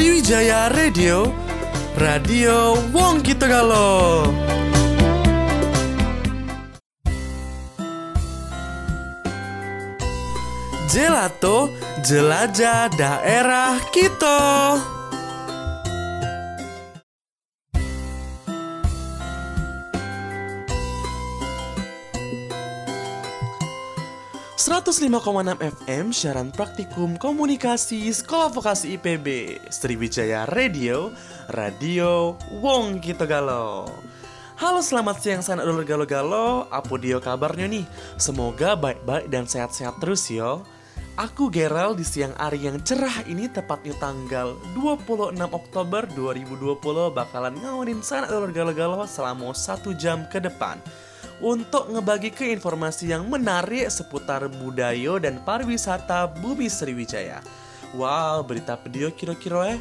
[0.00, 1.28] Sriwijaya Radio,
[2.00, 4.24] Radio Wong Kitogalo.
[10.88, 11.68] Gelato,
[12.00, 14.40] jelajah daerah kita.
[24.80, 31.12] ...105,6 FM siaran praktikum komunikasi Sekolah Vokasi IPB Sriwijaya Radio,
[31.52, 33.84] Radio Wong Kita Galau
[34.56, 36.64] Halo selamat siang sana dulur galo-galo.
[36.72, 37.84] Apa dia kabarnya nih?
[38.16, 40.64] Semoga baik-baik dan sehat-sehat terus yo.
[41.20, 46.80] Aku Gerald di siang hari yang cerah ini tepatnya tanggal 26 Oktober 2020
[47.12, 50.80] bakalan ngawinin sana dulur galo-galo selama satu jam ke depan
[51.40, 57.40] untuk ngebagi ke informasi yang menarik seputar budaya dan pariwisata bumi Sriwijaya.
[57.96, 59.80] Wow, berita video kira-kira eh?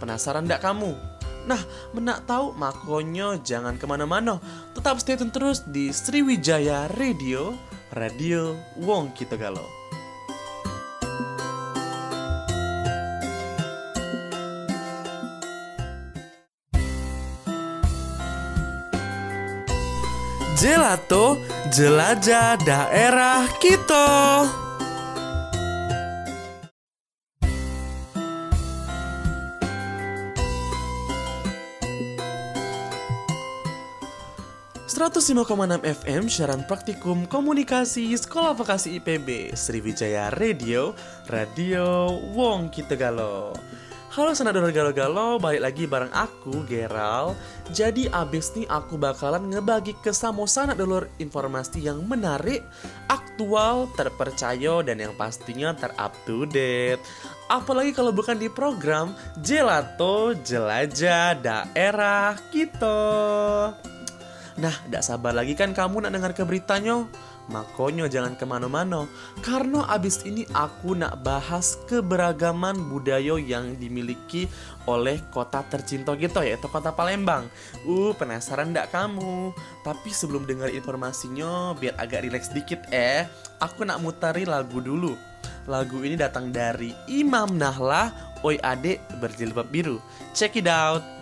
[0.00, 0.96] Penasaran ndak kamu?
[1.44, 1.60] Nah,
[1.92, 4.40] menak tahu makonyo jangan ke mana-mana.
[4.72, 7.52] Tetap stay tune terus di Sriwijaya Radio,
[7.92, 9.83] Radio Wong Kita Galau.
[20.64, 21.36] Gelato,
[21.76, 24.08] jelajah daerah kita.
[34.88, 40.96] ...105,6 FM siaran praktikum komunikasi Sekolah Vokasi IPB Sriwijaya Radio,
[41.28, 43.52] Radio Wong Kita Galau
[44.14, 47.34] Halo senador galau-galau, balik lagi bareng aku, Geral.
[47.74, 52.62] Jadi abis nih aku bakalan ngebagi ke samo sanak dulur informasi yang menarik,
[53.10, 57.02] aktual, terpercaya, dan yang pastinya terup to date.
[57.50, 63.02] Apalagi kalau bukan di program Gelato Jelajah Daerah kita.
[64.54, 67.10] Nah, tidak sabar lagi kan kamu nak dengar ke beritanya?
[67.52, 69.04] Makonyo jangan ke mana-mana.
[69.44, 74.48] Karena abis ini aku nak bahas keberagaman budaya yang dimiliki
[74.88, 77.48] oleh kota tercinta kita yaitu kota Palembang.
[77.84, 79.52] Uh penasaran ndak kamu?
[79.84, 83.28] Tapi sebelum dengar informasinya biar agak rileks dikit eh
[83.60, 85.16] Aku nak mutari lagu dulu.
[85.64, 88.12] Lagu ini datang dari Imam Nahlah
[88.44, 89.96] Oi adek berjilbab biru.
[90.36, 91.13] Check it out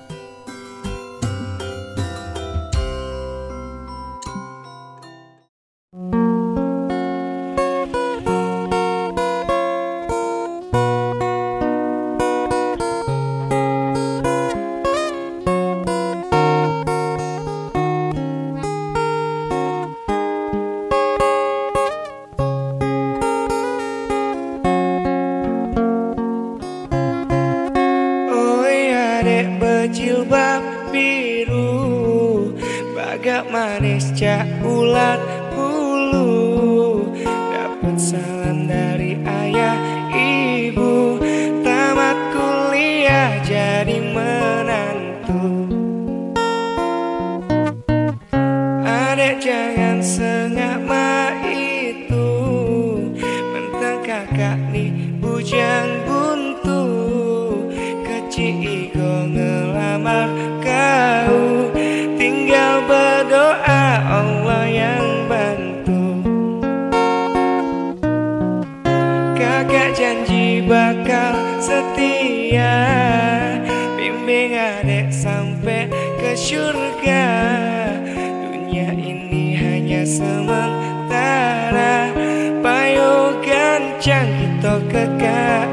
[69.63, 72.75] Kak janji bakal setia.
[73.95, 75.87] Bimbing adek sampai
[76.19, 77.27] ke surga
[78.43, 80.91] Dunia ini hanya sementara.
[82.59, 85.72] Payung gancang itu kekal.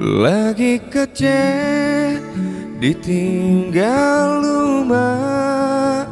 [0.00, 2.20] Lagi kecil
[2.80, 6.08] ditinggal rumah.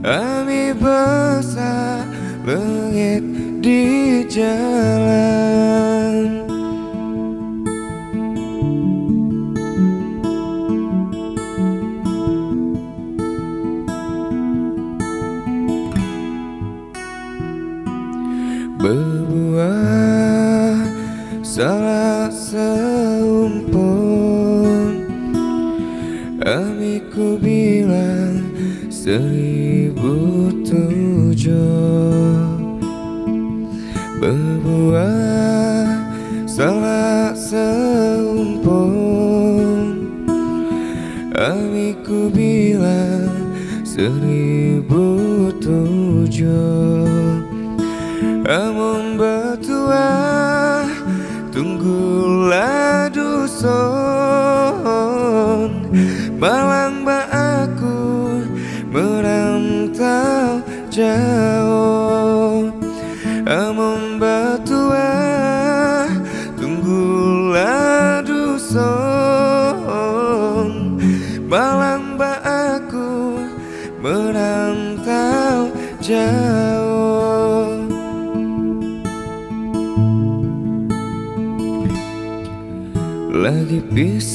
[0.00, 2.08] Ami besar
[2.48, 3.20] langit
[3.60, 5.99] di jalan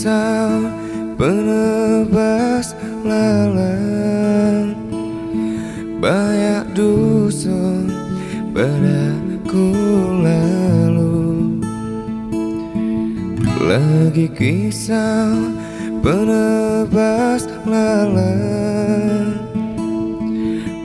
[0.05, 0.69] pisau
[1.17, 4.77] penebas lalang.
[5.97, 7.89] Banyak dusun
[8.53, 9.73] padaku
[10.21, 11.57] lalu.
[13.65, 15.33] Lagi kisah
[16.05, 19.41] penebas lalang.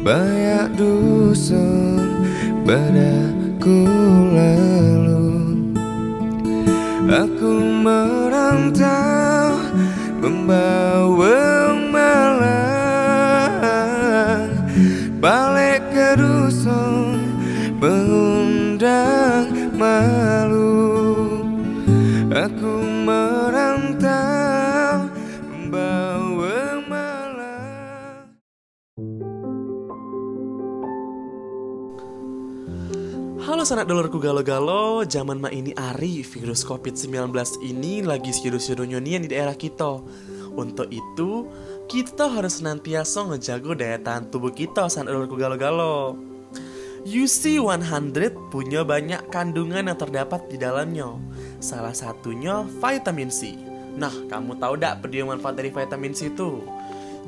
[0.00, 2.24] Banyak dusun
[2.64, 3.84] padaku
[4.32, 5.28] lalu.
[7.04, 7.52] Aku
[7.84, 9.09] merantau
[33.80, 37.32] sanak dulurku galo-galo, zaman ma ini ari virus COVID-19
[37.64, 40.04] ini lagi seru-serunya nih di daerah kita.
[40.52, 41.48] Untuk itu,
[41.88, 46.12] kita harus senantiasa ngejago daya tahan tubuh kita sanak dulurku galo-galo.
[47.08, 51.16] UC 100 punya banyak kandungan yang terdapat di dalamnya.
[51.64, 53.56] Salah satunya vitamin C.
[53.96, 56.60] Nah, kamu tahu dak pedih manfaat dari vitamin C itu?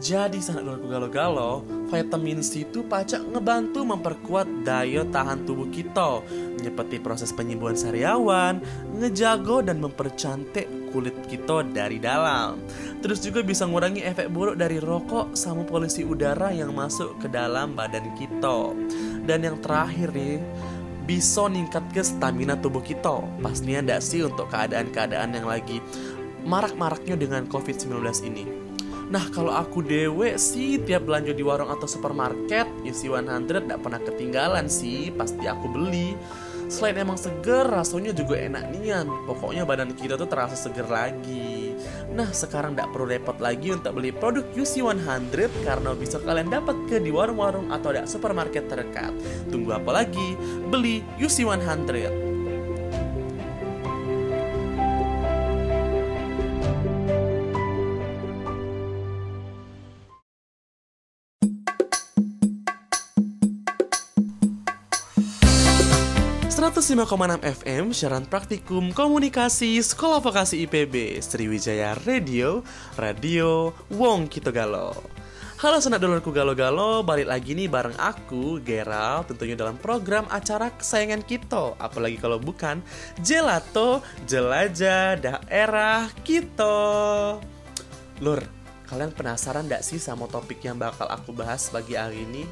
[0.02, 6.26] Jadi sanak dulurku galo-galo, vitamin C itu pacak ngebantu memperkuat daya tahan tubuh kita,
[6.58, 8.58] seperti proses penyembuhan sariawan,
[8.98, 12.58] ngejago dan mempercantik kulit kita dari dalam.
[12.98, 17.78] Terus juga bisa ngurangi efek buruk dari rokok sama polusi udara yang masuk ke dalam
[17.78, 18.74] badan kita.
[19.22, 20.42] Dan yang terakhir nih,
[21.06, 23.22] bisa ningkat ke stamina tubuh kita.
[23.38, 25.78] Pastinya ndak sih untuk keadaan-keadaan yang lagi
[26.42, 28.61] marak-maraknya dengan COVID-19 ini.
[29.12, 34.00] Nah kalau aku dewe sih tiap belanja di warung atau supermarket isi 100 gak pernah
[34.00, 36.16] ketinggalan sih pasti aku beli.
[36.72, 39.04] Selain emang seger rasanya juga enak nian.
[39.28, 41.76] Pokoknya badan kita tuh terasa seger lagi.
[42.16, 46.96] Nah sekarang gak perlu repot lagi untuk beli produk UC100 Karena bisa kalian dapat ke
[46.96, 49.12] di warung-warung atau ada supermarket terdekat.
[49.52, 50.40] Tunggu apa lagi?
[50.72, 52.31] Beli UC100
[66.82, 72.66] 105,6 FM Siaran Praktikum Komunikasi Sekolah Vokasi IPB Sriwijaya Radio
[72.98, 74.90] Radio Wong Kitogalo.
[75.62, 81.22] Halo sanak dulurku galo-galo Balik lagi nih bareng aku Geral Tentunya dalam program acara kesayangan
[81.22, 81.78] kita.
[81.78, 82.82] Apalagi kalau bukan
[83.22, 87.38] Gelato Jelajah Daerah Kita.
[88.18, 88.42] Lur,
[88.90, 92.42] kalian penasaran gak sih sama topik yang bakal aku bahas bagi hari ini?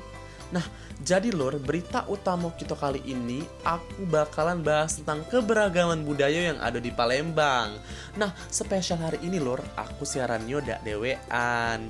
[0.54, 0.62] Nah,
[1.00, 6.76] jadi lor, berita utama kita kali ini aku bakalan bahas tentang keberagaman budaya yang ada
[6.76, 7.72] di Palembang.
[8.20, 11.88] Nah, spesial hari ini lor, aku siarannya dak dewean.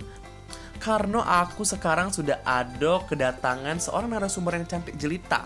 [0.79, 5.45] Karena aku sekarang sudah ada kedatangan seorang narasumber yang cantik jelita.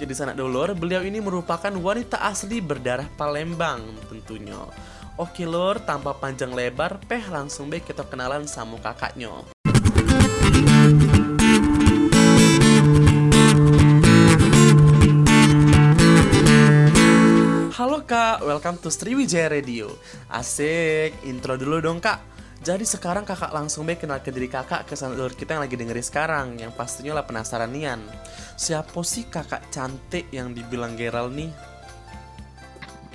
[0.00, 4.58] Jadi sanak dulur, beliau ini merupakan wanita asli berdarah Palembang tentunya.
[5.20, 9.61] Oke lor, tanpa panjang lebar, peh langsung baik kita kenalan sama kakaknya.
[17.82, 19.90] Welcome to Sriwijaya Radio
[20.30, 22.22] Asik, intro dulu dong kak
[22.62, 26.06] Jadi sekarang kakak langsung baik kenal ke diri kakak ke saudara kita yang lagi dengerin
[26.06, 27.98] sekarang Yang pastinya lah penasaran nian
[28.54, 31.50] Siapa sih kakak cantik yang dibilang Geral nih?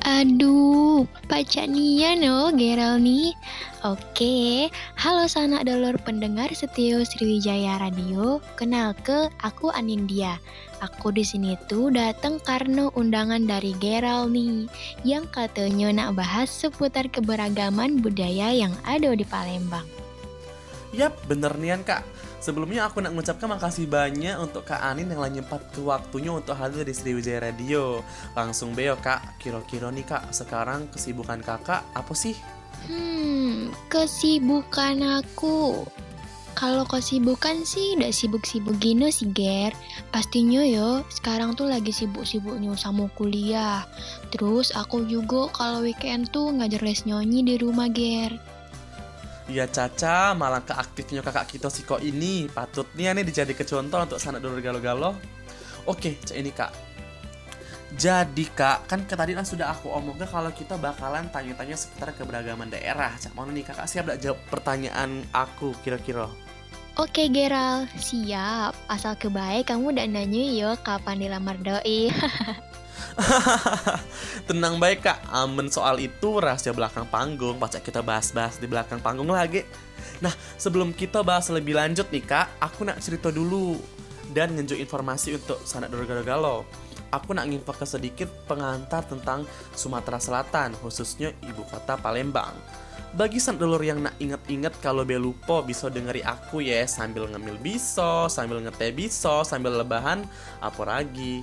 [0.08, 3.36] Aduh, Pak Nian oh Geral nih.
[3.84, 8.40] Oke, halo sanak dulur pendengar setia Sriwijaya Radio.
[8.56, 10.40] Kenal ke aku Anindya.
[10.78, 14.70] Aku di sini tuh datang karena undangan dari Geral nih,
[15.02, 19.86] yang katanya nak bahas seputar keberagaman budaya yang ada di Palembang.
[20.96, 22.06] Yap, bener nian kak
[22.38, 26.86] Sebelumnya aku nak mengucapkan makasih banyak untuk Kak Anin yang nyempat ke waktunya untuk hadir
[26.86, 28.06] di Sriwijaya Radio.
[28.38, 32.38] Langsung beo Kak, kira-kira nih Kak, sekarang kesibukan Kakak apa sih?
[32.86, 35.84] Hmm, kesibukan aku.
[36.58, 39.78] Kalau kesibukan sih udah sibuk-sibuk gini sih Ger
[40.10, 43.86] Pastinya yo sekarang tuh lagi sibuk-sibuknya sama kuliah
[44.34, 48.42] Terus aku juga kalau weekend tuh ngajar les nyanyi di rumah Ger
[49.48, 54.44] Ya Caca, malah keaktifnya kakak kita si kok ini patutnya nih dijadi contoh untuk sanak
[54.44, 55.16] dulur galo-galo.
[55.88, 56.76] Oke, cak ini kak.
[57.96, 63.16] Jadi kak, kan tadi kan sudah aku omongin kalau kita bakalan tanya-tanya seputar keberagaman daerah.
[63.16, 66.28] Cak mana nih kakak siap gak jawab pertanyaan aku kira-kira?
[66.98, 68.74] Oke Geral, siap.
[68.89, 72.10] Asal kebaik kamu udah nanya yo kapan dilamar doi.
[74.50, 77.62] Tenang baik kak, aman soal itu rahasia belakang panggung.
[77.62, 79.62] Pacak kita bahas-bahas di belakang panggung lagi.
[80.25, 83.77] Nah sebelum kita bahas lebih lanjut nih kak Aku nak cerita dulu
[84.34, 86.66] Dan ngejuk informasi untuk sanak doro galo
[87.13, 89.46] Aku nak nginfo ke sedikit pengantar tentang
[89.77, 92.58] Sumatera Selatan Khususnya ibu kota Palembang
[93.16, 98.60] bagi dulur yang nak inget-inget kalau belupo bisa dengeri aku ya sambil ngemil biso, sambil
[98.60, 100.28] ngeteh biso, sambil lebahan
[100.60, 101.40] apa lagi.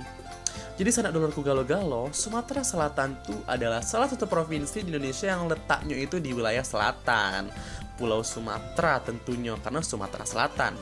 [0.75, 5.95] Jadi sanak dulurku galo-galo, Sumatera Selatan tuh adalah salah satu provinsi di Indonesia yang letaknya
[5.95, 7.47] itu di wilayah selatan.
[7.95, 10.75] Pulau Sumatera tentunya karena Sumatera Selatan.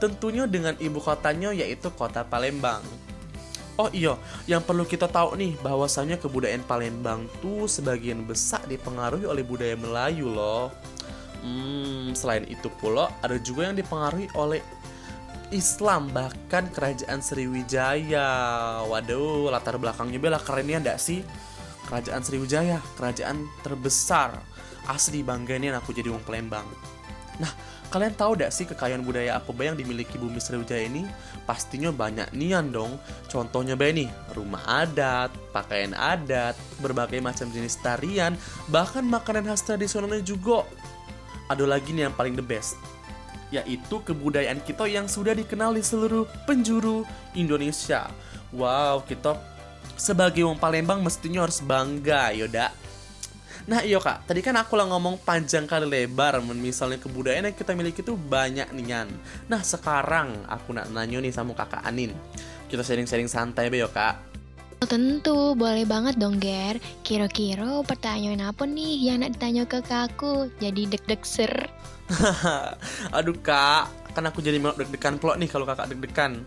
[0.00, 2.80] Tentunya dengan ibu kotanya yaitu kota Palembang.
[3.78, 4.18] Oh iya,
[4.50, 10.34] yang perlu kita tahu nih bahwasanya kebudayaan Palembang tuh sebagian besar dipengaruhi oleh budaya Melayu
[10.34, 10.74] loh.
[11.46, 14.58] Hmm, selain itu pula ada juga yang dipengaruhi oleh
[15.54, 18.28] Islam bahkan kerajaan Sriwijaya.
[18.82, 21.22] Waduh latar belakangnya bela kerennya ndak sih?
[21.86, 24.42] Kerajaan Sriwijaya kerajaan terbesar.
[24.90, 26.66] Asli bangga nih aku jadi wong Palembang.
[27.38, 27.52] Nah
[27.88, 31.08] kalian tahu gak sih kekayaan budaya apa yang dimiliki bumi Sriwijaya ini
[31.48, 33.00] pastinya banyak nian dong
[33.32, 36.52] contohnya be nih rumah adat pakaian adat
[36.84, 38.36] berbagai macam jenis tarian
[38.68, 40.68] bahkan makanan khas tradisionalnya juga
[41.48, 42.76] ada lagi nih yang paling the best
[43.48, 48.12] yaitu kebudayaan kita yang sudah dikenal di seluruh penjuru Indonesia.
[48.52, 49.40] Wow, kita
[49.96, 52.68] sebagai wong Palembang mestinya harus bangga, yoda.
[53.68, 57.76] Nah iya kak, tadi kan aku lah ngomong panjang kali lebar Misalnya kebudayaan yang kita
[57.76, 59.12] miliki itu banyak nian
[59.44, 62.16] Nah sekarang aku nak nanya nih sama kakak Anin.
[62.64, 64.28] Kita sharing-sharing santai be yo kak.
[64.78, 66.78] Oh, tentu, boleh banget dong Ger.
[67.02, 70.48] Kira-kira pertanyaan apa nih yang nak ditanya ke aku?
[70.62, 71.52] Jadi deg-deg ser.
[73.16, 76.46] Aduh kak, kan aku jadi deg-degan plot nih kalau kakak deg-degan.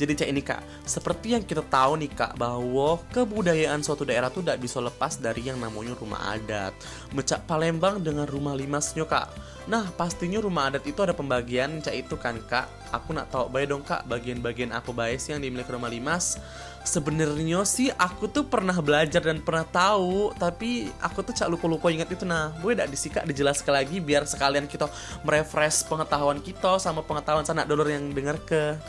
[0.00, 4.40] Jadi cek ini kak, seperti yang kita tahu nih kak bahwa kebudayaan suatu daerah tuh
[4.40, 6.72] tidak bisa lepas dari yang namanya rumah adat.
[7.12, 9.28] Mecak Palembang dengan rumah limasnya kak.
[9.68, 12.64] Nah pastinya rumah adat itu ada pembagian cak itu kan kak.
[12.96, 16.40] Aku nak tahu baik dong kak bagian-bagian apa baik sih yang dimiliki rumah limas.
[16.80, 22.08] Sebenarnya sih aku tuh pernah belajar dan pernah tahu, tapi aku tuh cak lupa-lupa ingat
[22.08, 22.24] itu.
[22.24, 24.88] Nah, gue tidak disikap dijelaskan lagi biar sekalian kita
[25.28, 28.80] merefresh pengetahuan kita sama pengetahuan sanak dulur yang dengar ke.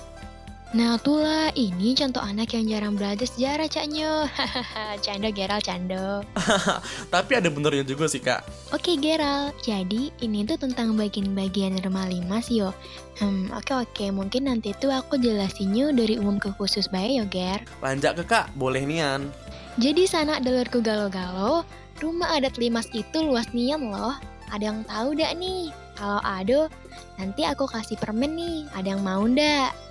[0.71, 4.31] Nah itulah, ini contoh anak yang jarang belajar sejarah caknya
[5.03, 6.23] Canda Geral, canda
[7.13, 8.71] Tapi ada benernya juga sih kak.
[8.71, 12.71] Oke Geral, jadi ini tuh tentang bagian-bagian rumah limas yo.
[13.19, 17.59] Hmm, oke oke, mungkin nanti tuh aku jelasinnya dari umum ke khusus baik yo Ger.
[17.83, 19.27] Lanjak ke kak, boleh nian.
[19.75, 21.67] Jadi sana dulurku galo-galo,
[21.99, 24.15] rumah adat limas itu luas nian loh.
[24.55, 25.67] Ada yang tahu dak nih?
[25.99, 26.71] Kalau ada,
[27.19, 29.90] nanti aku kasih permen nih, ada yang mau ndak?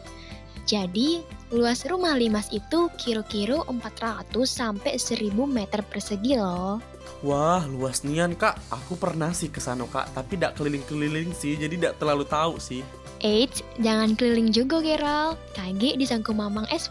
[0.71, 6.79] Jadi, luas rumah Limas itu kira-kira 400 sampai 1000 meter persegi loh.
[7.27, 8.55] Wah, luas nian kak.
[8.71, 12.87] Aku pernah sih ke sana kak, tapi tidak keliling-keliling sih, jadi tidak terlalu tahu sih.
[13.19, 15.35] Eits, jangan keliling juga Geral.
[15.59, 16.87] Kage disangku mamang es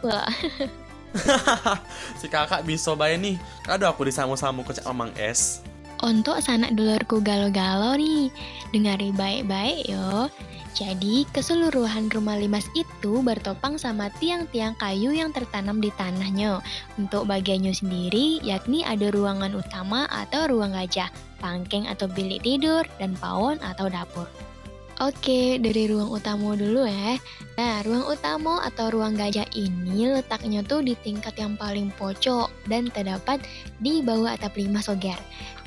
[2.21, 3.39] si kakak bisa bayar nih.
[3.65, 5.63] Kado aku disamu-samu ke mamang es.
[6.03, 8.27] Untuk sanak dulurku galo-galo nih,
[8.75, 10.27] dengari baik-baik yo.
[10.78, 16.62] Jadi, keseluruhan rumah limas itu bertopang sama tiang-tiang kayu yang tertanam di tanahnya.
[16.96, 21.10] Untuk bagiannya sendiri, yakni ada ruangan utama atau ruang gajah,
[21.42, 24.30] pangkeng atau bilik tidur, dan pawon atau dapur.
[25.00, 27.15] Oke, dari ruang utama dulu ya.
[27.56, 32.91] Nah, ruang utama atau ruang gajah ini letaknya tuh di tingkat yang paling pojok dan
[32.91, 33.39] terdapat
[33.79, 35.15] di bawah atap lima soger.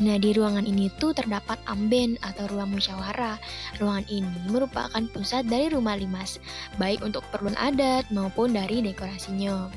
[0.05, 3.41] Nah, di ruangan ini tuh terdapat amben atau ruang musyawarah.
[3.81, 6.37] Ruangan ini merupakan pusat dari rumah limas,
[6.77, 9.73] baik untuk keperluan adat maupun dari dekorasinya.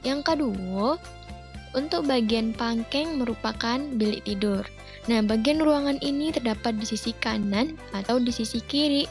[0.00, 0.96] Yang kedua,
[1.74, 4.64] untuk bagian pangkeng merupakan bilik tidur.
[5.08, 9.08] Nah, bagian ruangan ini terdapat di sisi kanan atau di sisi kiri.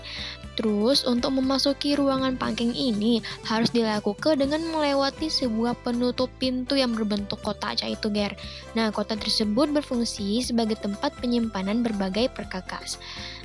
[0.58, 7.38] Terus, untuk memasuki ruangan pangking ini harus dilakukan dengan melewati sebuah penutup pintu yang berbentuk
[7.46, 8.34] kotak itu, Ger.
[8.74, 12.98] Nah, kotak tersebut berfungsi sebagai tempat penyimpanan berbagai perkakas.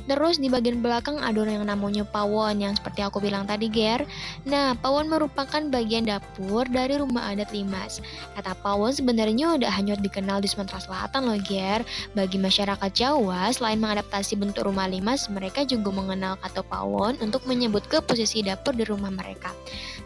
[0.07, 4.03] Terus di bagian belakang ada yang namanya pawon yang seperti aku bilang tadi Ger.
[4.47, 8.03] Nah pawon merupakan bagian dapur dari rumah adat Limas.
[8.35, 11.87] Kata pawon sebenarnya udah hanya dikenal di Sumatera Selatan loh Ger.
[12.13, 17.87] Bagi masyarakat Jawa selain mengadaptasi bentuk rumah Limas, mereka juga mengenal kata pawon untuk menyebut
[17.87, 19.55] ke posisi dapur di rumah mereka.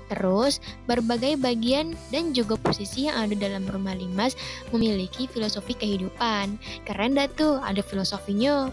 [0.06, 4.38] Terus, berbagai bagian dan juga posisi yang ada dalam rumah limas
[4.70, 6.58] memiliki filosofi kehidupan.
[6.86, 8.70] Keren dah tuh, ada filosofinya.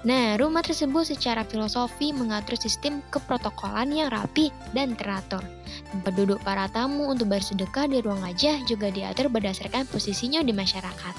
[0.00, 5.44] Nah, rumah tersebut secara filosofi mengatur sistem keprotokolan yang rapi dan teratur.
[5.92, 11.14] Tempat duduk para tamu untuk bersedekah di ruang gajah juga diatur berdasarkan posisinya di masyarakat.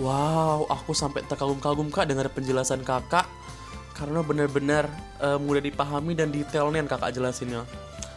[0.00, 3.28] Wow, aku sampai terkagum-kagum kak dengar penjelasan kakak
[3.92, 4.88] karena benar-benar
[5.20, 7.68] uh, mudah dipahami dan detailnya yang kakak jelasinnya.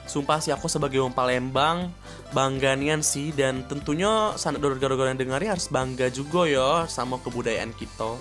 [0.07, 1.77] Sumpah sih aku sebagai orang Palembang
[2.31, 7.75] bangga nian sih dan tentunya sanak dorong yang dengar harus bangga juga ya sama kebudayaan
[7.75, 8.15] kita.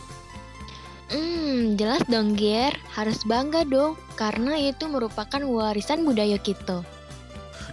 [1.15, 6.83] Hmm, jelas dong Ger, harus bangga dong, karena itu merupakan warisan budaya kita.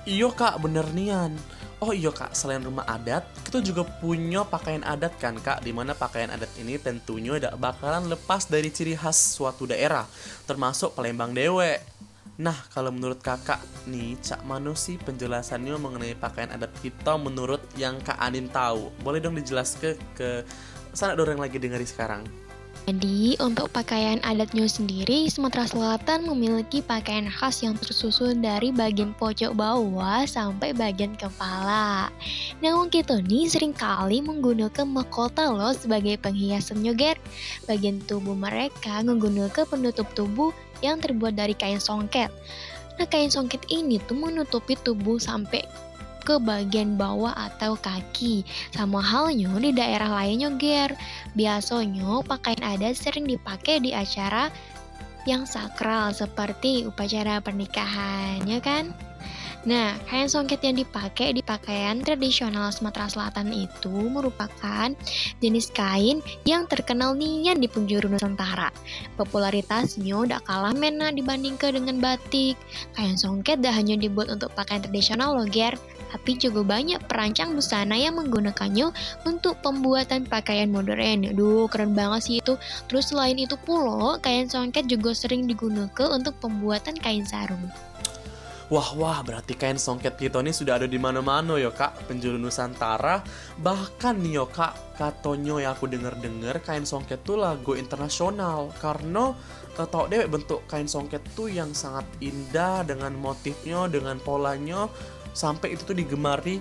[0.06, 1.34] Iyo kak, bener nian.
[1.82, 5.98] Oh iya kak, selain rumah adat, kita juga punya pakaian adat kan kak, di mana
[5.98, 10.06] pakaian adat ini tentunya tidak bakalan lepas dari ciri khas suatu daerah,
[10.46, 11.82] termasuk Palembang Dewe.
[12.38, 17.98] Nah, kalau menurut kakak nih, Cak Mano sih penjelasannya mengenai pakaian adat kita menurut yang
[18.02, 18.94] Kak Anin tahu.
[19.02, 20.46] Boleh dong dijelaskan ke
[20.94, 22.26] sana dorong lagi dengari sekarang.
[22.90, 29.54] Jadi, untuk pakaian adatnya sendiri, Sumatera Selatan memiliki pakaian khas yang tersusun dari bagian pojok
[29.54, 32.10] bawah sampai bagian kepala.
[32.58, 37.22] Namun kita nih sering kali menggunakan mahkota loh sebagai penghiasan nyoger.
[37.70, 40.50] Bagian tubuh mereka menggunakan penutup tubuh
[40.82, 42.34] yang terbuat dari kain songket.
[42.98, 45.62] Nah, kain songket ini tuh menutupi tubuh sampai
[46.22, 48.46] ke bagian bawah atau kaki.
[48.72, 50.94] Sama halnya di daerah lainnya, Ger.
[51.34, 54.54] Biasanya pakaian adat sering dipakai di acara
[55.26, 58.94] yang sakral seperti upacara pernikahan, ya kan?
[59.62, 64.90] Nah, kain songket yang dipakai di pakaian tradisional Sumatera Selatan itu merupakan
[65.38, 66.18] jenis kain
[66.50, 68.74] yang terkenal nian di penjuru Nusantara.
[69.22, 72.58] Popularitasnya tidak kalah mena dibandingkan dengan batik.
[72.98, 75.78] Kain songket dah hanya dibuat untuk pakaian tradisional loh, Ger
[76.12, 78.92] tapi juga banyak perancang busana yang menggunakannya
[79.24, 81.32] untuk pembuatan pakaian modern.
[81.32, 82.60] Aduh, keren banget sih itu.
[82.92, 87.72] Terus selain itu pula, kain songket juga sering digunakan untuk pembuatan kain sarung.
[88.72, 93.20] Wah wah berarti kain songket kita ini sudah ada di mana-mana ya kak penjuru Nusantara
[93.60, 99.36] bahkan nih ya kak katonyo yang aku denger dengar kain songket tuh lagu internasional karena
[99.76, 104.88] uh, tau deh bentuk kain songket tuh yang sangat indah dengan motifnya dengan polanya
[105.32, 106.60] sampai itu tuh digemari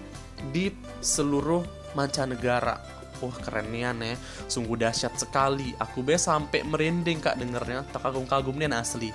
[0.55, 1.63] di seluruh
[1.95, 4.17] mancanegara Wah keren nih ya,
[4.49, 5.77] sungguh dahsyat sekali.
[5.77, 9.13] Aku be sampai merinding kak dengernya, tak kagum-kagum nih asli.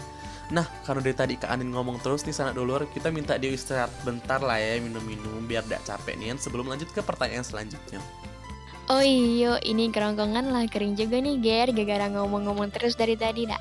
[0.53, 3.89] Nah, karena dari tadi Kak Anin ngomong terus nih sana dulu, kita minta dia istirahat
[4.05, 7.97] bentar lah ya minum-minum biar gak capek nih sebelum lanjut ke pertanyaan selanjutnya.
[8.85, 13.57] Oh iya, ini kerongkongan lah kering juga nih Ger, gara-gara ngomong-ngomong terus dari tadi dak.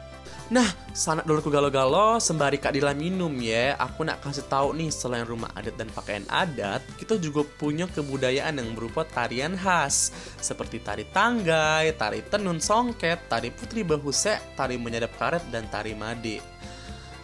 [0.53, 3.81] Nah, sanak dulu galo-galo sembari Kak Dila minum ya.
[3.81, 8.61] Aku nak kasih tahu nih selain rumah adat dan pakaian adat, kita juga punya kebudayaan
[8.61, 15.17] yang berupa tarian khas seperti tari tanggai, tari tenun songket, tari putri bahuse, tari menyadap
[15.17, 16.45] karet dan tari made.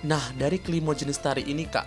[0.00, 1.85] Nah, dari kelima jenis tari ini, Kak,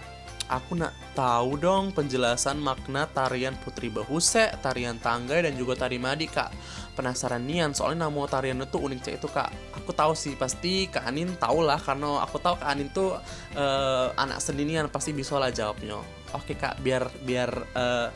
[0.54, 6.30] aku nak tahu dong penjelasan makna tarian Putri Bahuse, tarian Tanggai, dan juga tari Madi,
[6.30, 6.54] Kak.
[6.94, 9.50] Penasaran nian, soalnya nama tarian itu unik cek itu, Kak.
[9.82, 13.18] Aku tahu sih, pasti Kak Anin tahu lah, karena aku tahu Kak Anin tuh
[13.58, 15.98] uh, anak sendirian, pasti bisa lah jawabnya.
[16.38, 18.14] Oke, Kak, biar biar uh,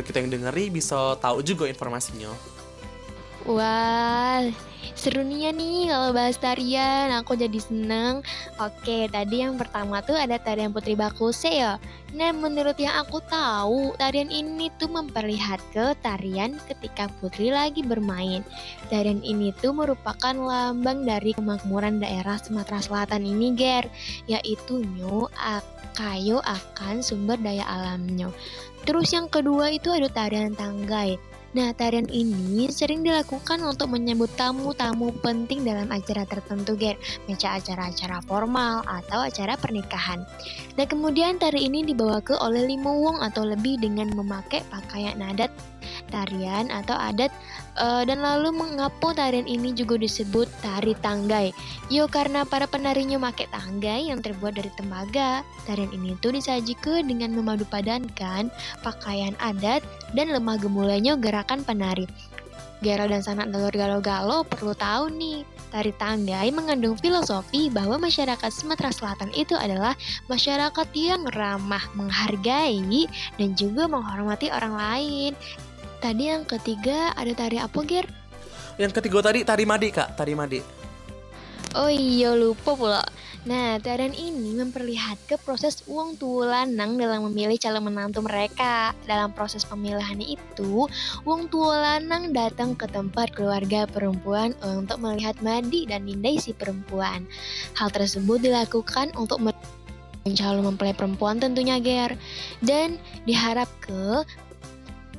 [0.00, 2.32] kita yang dengeri bisa tahu juga informasinya.
[3.44, 4.40] Wah,
[4.96, 8.24] seru nih ya nih kalau bahas tarian, aku jadi seneng.
[8.56, 11.76] Oke, tadi yang pertama tuh ada tarian Putri Bakuse ya.
[12.16, 18.40] Nah, menurut yang aku tahu, tarian ini tuh memperlihatkan tarian ketika Putri lagi bermain.
[18.88, 23.84] Tarian ini tuh merupakan lambang dari kemakmuran daerah Sumatera Selatan ini, Ger,
[24.24, 25.28] yaitu nyo
[25.92, 28.32] kayo akan sumber daya alamnya.
[28.88, 31.20] Terus yang kedua itu ada tarian tanggai.
[31.54, 36.98] Nah, tarian ini sering dilakukan untuk menyambut tamu-tamu penting dalam acara tertentu, Ger.
[37.30, 40.26] Meca acara-acara formal atau acara pernikahan.
[40.74, 45.54] Dan kemudian tari ini dibawa ke oleh lima wong atau lebih dengan memakai pakaian adat
[46.12, 47.30] tarian atau adat
[47.78, 51.50] uh, dan lalu mengapa tarian ini juga disebut tari tanggai?
[51.92, 55.46] Yo karena para penarinya pakai tanggai yang terbuat dari tembaga.
[55.64, 58.52] Tarian ini tuh disajikan dengan memadu padankan
[58.84, 59.80] pakaian adat
[60.12, 62.04] dan lemah gemulainya gerakan penari.
[62.84, 65.40] Gero dan sanak dalur galo-galo perlu tahu nih,
[65.72, 69.96] tari tanggai mengandung filosofi bahwa masyarakat Sumatera Selatan itu adalah
[70.28, 73.08] masyarakat yang ramah, menghargai,
[73.40, 75.32] dan juga menghormati orang lain.
[76.04, 78.04] Tadi yang ketiga ada tari apa, Ger?
[78.76, 80.20] Yang ketiga tadi tari madi, Kak.
[80.20, 80.60] Tari madi.
[81.72, 83.00] Oh iya, lupa pula.
[83.48, 88.92] Nah, tarian ini memperlihatkan proses uang tua lanang dalam memilih calon menantu mereka.
[89.08, 90.84] Dalam proses pemilihan itu,
[91.24, 97.24] uang tua lanang datang ke tempat keluarga perempuan untuk melihat madi dan nindai si perempuan.
[97.80, 99.40] Hal tersebut dilakukan untuk
[100.32, 102.16] calon mempelai perempuan tentunya Ger
[102.64, 102.96] dan
[103.28, 104.24] diharap ke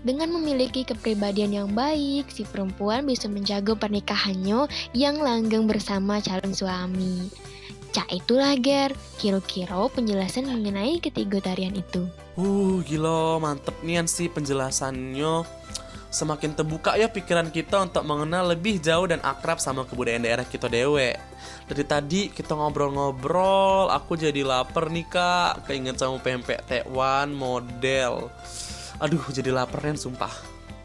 [0.05, 7.33] dengan memiliki kepribadian yang baik, si perempuan bisa menjaga pernikahannya yang langgeng bersama calon suami.
[7.89, 12.05] Cak itulah Ger, kira-kira penjelasan mengenai ketiga tarian itu.
[12.37, 15.47] Uh, gila, mantep nih sih penjelasannya.
[16.11, 20.71] Semakin terbuka ya pikiran kita untuk mengenal lebih jauh dan akrab sama kebudayaan daerah kita
[20.71, 21.15] dewe.
[21.67, 28.31] Dari tadi kita ngobrol-ngobrol, aku jadi lapar nih kak, keinget sama pempek tekwan model.
[29.03, 30.31] Aduh, jadi lapar kan sumpah.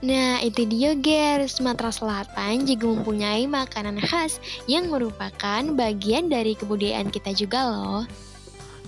[0.00, 1.44] Nah, itu dia Ger.
[1.44, 8.02] Sumatera Selatan juga mempunyai makanan khas yang merupakan bagian dari kebudayaan kita juga loh.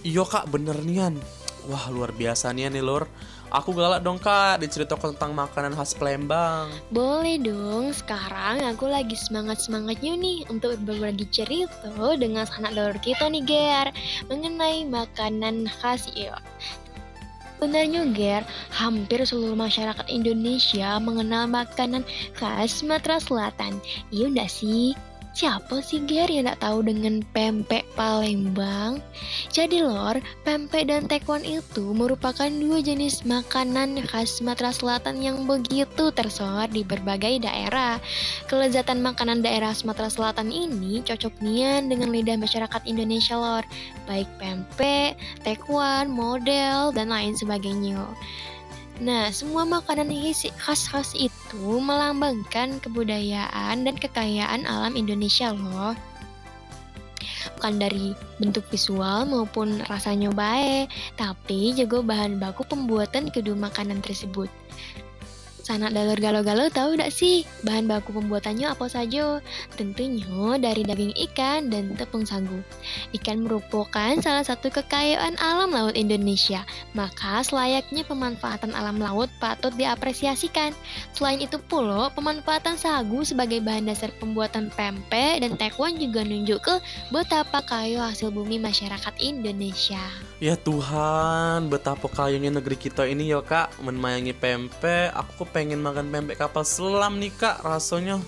[0.02, 1.20] Iya kak, bener nian.
[1.68, 3.06] Wah, luar biasa nih nih lor.
[3.52, 6.72] Aku galak dong kak, diceritakan tentang makanan khas Palembang.
[6.88, 13.44] Boleh dong, sekarang aku lagi semangat-semangatnya nih untuk berbagi cerita dengan anak dolor kita nih
[13.44, 13.92] Ger
[14.32, 16.40] mengenai makanan khas ya.
[17.62, 18.42] Sebenarnya Ger,
[18.74, 22.02] hampir seluruh masyarakat Indonesia mengenal makanan
[22.34, 23.78] khas Sumatera Selatan.
[24.10, 24.98] Iya enggak sih?
[25.32, 29.00] Siapa sih Ger yang gak tahu dengan pempek Palembang?
[29.48, 36.12] Jadi lor, pempek dan tekwan itu merupakan dua jenis makanan khas Sumatera Selatan yang begitu
[36.12, 37.96] tersohor di berbagai daerah.
[38.44, 43.64] Kelezatan makanan daerah Sumatera Selatan ini cocok nian dengan lidah masyarakat Indonesia lor,
[44.04, 45.16] baik pempek,
[45.48, 48.04] tekwan, model, dan lain sebagainya.
[49.02, 50.14] Nah, semua makanan
[50.62, 55.98] khas-khas itu melambangkan kebudayaan dan kekayaan alam Indonesia loh.
[57.58, 60.86] Bukan dari bentuk visual maupun rasanya baik,
[61.18, 64.46] tapi juga bahan baku pembuatan kedua makanan tersebut.
[65.62, 69.38] Sanak dalur galau-galau tahu tidak sih bahan baku pembuatannya apa saja?
[69.78, 72.58] Tentunya dari daging ikan dan tepung sagu.
[73.14, 76.66] Ikan merupakan salah satu kekayaan alam laut Indonesia,
[76.98, 80.74] maka selayaknya pemanfaatan alam laut patut diapresiasikan.
[81.14, 86.74] Selain itu pula, pemanfaatan sagu sebagai bahan dasar pembuatan pempek dan tekwan juga nunjuk ke
[87.14, 90.02] betapa kaya hasil bumi masyarakat Indonesia.
[90.42, 93.78] Ya Tuhan, betapa kayanya negeri kita ini ya kak.
[93.78, 98.18] Menmayangi pempek, aku pengen makan pempek kapal selam nih kak rasanya.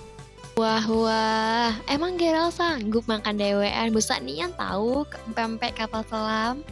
[0.55, 3.91] Wah wah, emang Gerald sanggup makan dewean?
[3.91, 5.03] Busa nian tahu
[5.35, 6.63] pempek kapal selam?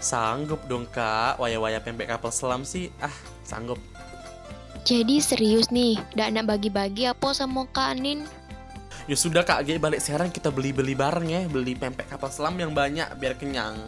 [0.00, 3.12] Sanggup dong kak, waya-waya pempek kapal selam sih, ah
[3.44, 3.76] sanggup.
[4.88, 8.24] Jadi serius nih, gak nak bagi-bagi apa sama Kak Anin?
[9.06, 13.06] Ya sudah kak, balik sekarang kita beli-beli bareng ya Beli pempek kapal selam yang banyak
[13.22, 13.78] biar kenyang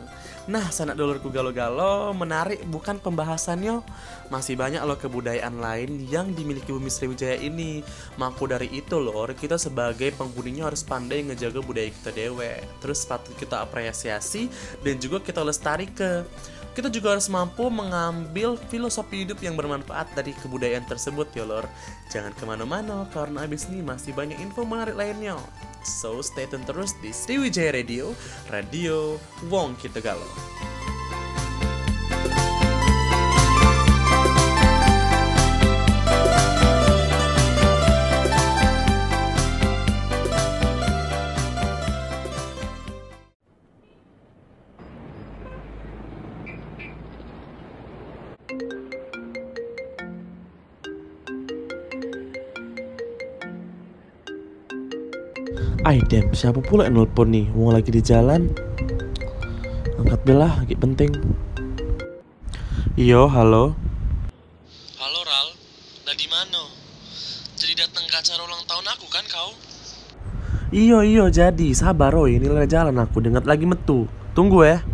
[0.48, 3.84] Nah, sanak dulurku galo-galo, menarik bukan pembahasannya.
[4.32, 7.84] Masih banyak loh kebudayaan lain yang dimiliki bumi Sriwijaya ini.
[8.16, 12.64] Maku dari itu loh, kita sebagai penghuninya harus pandai ngejaga budaya kita dewe.
[12.80, 14.48] Terus patut kita apresiasi
[14.80, 16.24] dan juga kita lestari ke
[16.78, 21.66] kita juga harus mampu mengambil filosofi hidup yang bermanfaat dari kebudayaan tersebut ya lor.
[22.06, 25.34] Jangan ke mana-mana karena abis ini masih banyak info menarik lainnya.
[25.82, 28.14] So stay tune terus di Sriwijaya Radio,
[28.46, 29.18] Radio
[29.50, 30.30] Wong Kita Galau.
[55.88, 57.48] Ay damn, siapa pula yang nelpon nih?
[57.56, 58.52] Mau lagi di jalan?
[59.96, 61.08] Angkat belah, lagi penting.
[62.92, 63.72] Iyo, halo.
[65.00, 65.48] Halo Ral,
[66.12, 66.60] di mana?
[67.56, 69.56] Jadi datang ke acara ulang tahun aku kan kau?
[70.76, 74.04] Iyo, iyo, jadi sabar Roy, ini lagi jalan aku, dengar lagi metu.
[74.36, 74.84] Tunggu ya.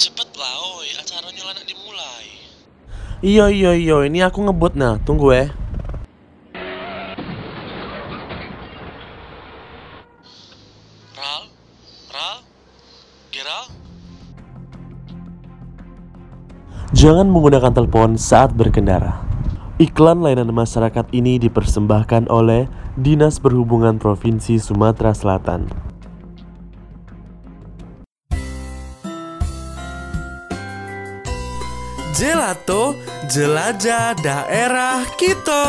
[0.00, 2.24] Cepet lah oi, acaranya lah nak dimulai.
[3.20, 5.52] Iyo, iyo, iyo, ini aku ngebut nah, tunggu ya.
[17.00, 19.24] Jangan menggunakan telepon saat berkendara.
[19.80, 25.64] Iklan layanan masyarakat ini dipersembahkan oleh Dinas Perhubungan Provinsi Sumatera Selatan.
[32.12, 32.92] Gelato,
[33.32, 35.64] jelajah daerah kita.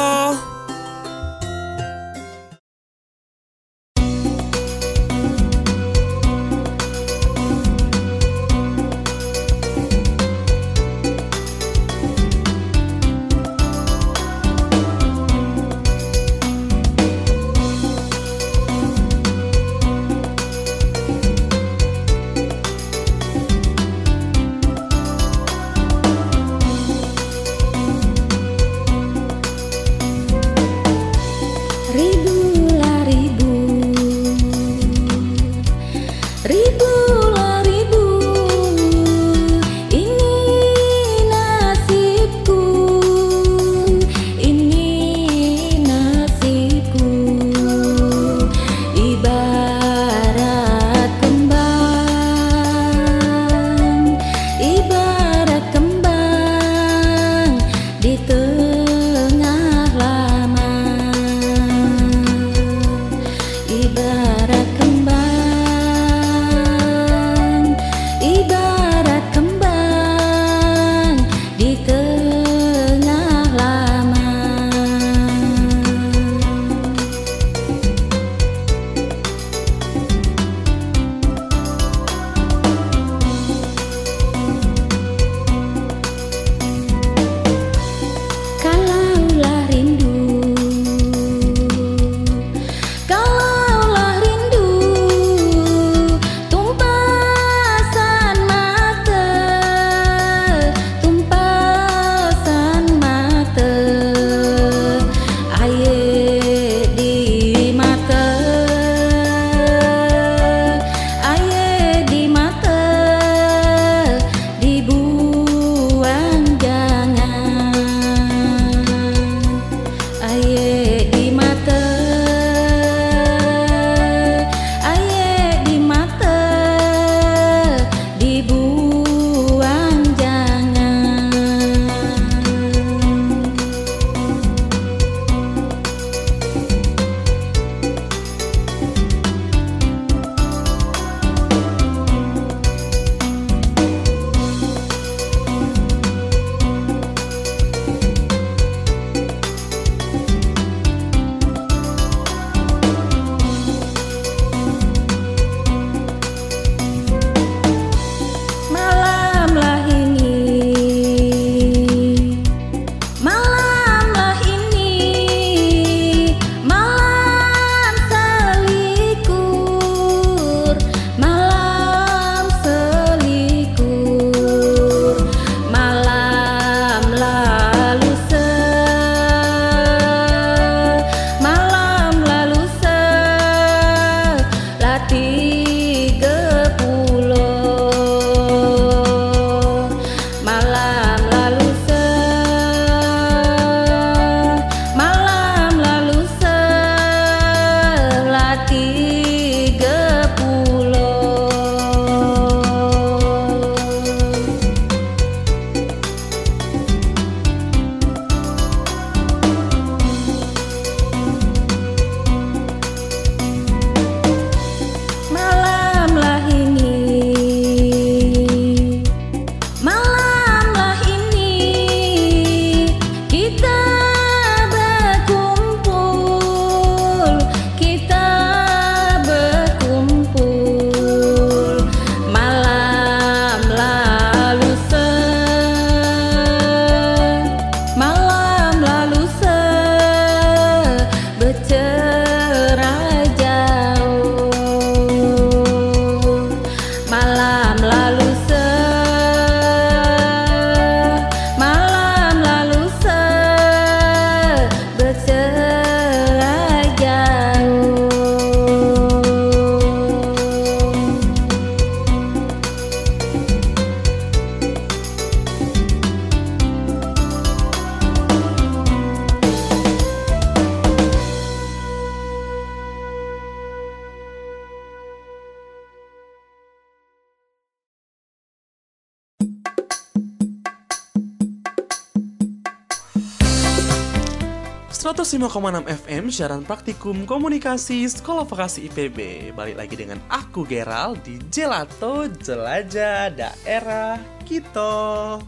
[285.41, 292.29] 105,6 FM siaran praktikum komunikasi Sekolah Vokasi IPB Balik lagi dengan aku Geral di Gelato
[292.29, 295.41] Jelajah Daerah Kito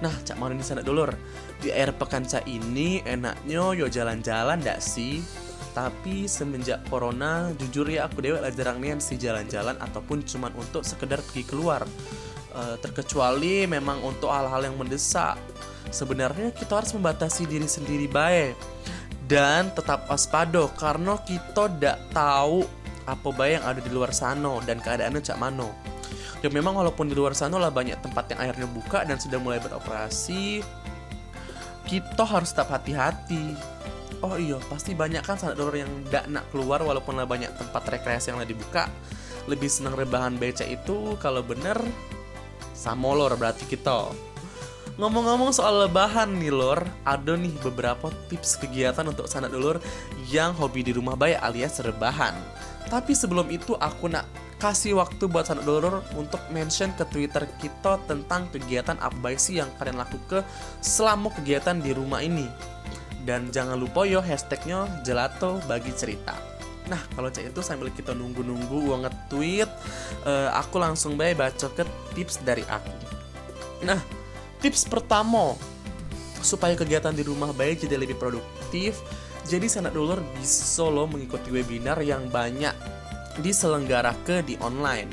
[0.00, 1.12] Nah, Cak mau ini sana dulur.
[1.60, 5.20] Di air pekan Cak ini enaknya yo jalan-jalan ndak sih?
[5.76, 10.88] Tapi semenjak corona, jujur ya aku dewa lah jarang nih sih jalan-jalan ataupun cuman untuk
[10.88, 11.84] sekedar pergi keluar.
[12.56, 15.36] Eh, Terkecuali memang untuk hal-hal yang mendesak.
[15.92, 18.56] Sebenarnya kita harus membatasi diri sendiri baik
[19.32, 22.68] dan tetap waspada karena kita tidak tahu
[23.08, 25.72] apa baik yang ada di luar sana dan keadaannya cak mano.
[26.44, 29.56] Ya memang walaupun di luar sana lah banyak tempat yang akhirnya buka dan sudah mulai
[29.56, 30.60] beroperasi,
[31.88, 33.56] kita harus tetap hati-hati.
[34.20, 37.88] Oh iya, pasti banyak kan sanak dolor yang tidak nak keluar walaupun lah banyak tempat
[37.88, 38.84] rekreasi yang lagi dibuka.
[39.48, 41.80] Lebih senang rebahan beca itu kalau bener
[42.76, 44.12] sama lor berarti kita.
[45.00, 49.80] Ngomong-ngomong soal lebahan nih lor, ada nih beberapa tips kegiatan untuk sanak dulur
[50.28, 52.36] yang hobi di rumah baik alias rebahan.
[52.92, 54.28] Tapi sebelum itu aku nak
[54.60, 59.72] kasih waktu buat sanak dulur untuk mention ke Twitter kita tentang kegiatan apa sih yang
[59.80, 60.44] kalian lakukan
[60.84, 62.44] selama kegiatan di rumah ini.
[63.24, 66.36] Dan jangan lupa yo hashtagnya gelato bagi cerita.
[66.92, 69.70] Nah, kalau cek itu sambil kita nunggu-nunggu uang nge-tweet,
[70.28, 72.92] eh, aku langsung baik baca ke tips dari aku.
[73.86, 74.21] Nah,
[74.62, 75.58] tips pertama
[76.42, 78.98] supaya kegiatan di rumah baik jadi lebih produktif,
[79.46, 82.74] jadi sanak dulur bisa lo mengikuti webinar yang banyak
[83.40, 85.08] diselenggarakan di online.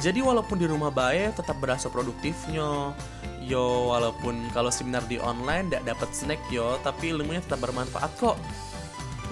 [0.00, 2.96] Jadi walaupun di rumah baik tetap berasa produktifnya.
[3.40, 8.38] Yo, walaupun kalau seminar di online tidak dapat snack yo, tapi ilmunya tetap bermanfaat kok.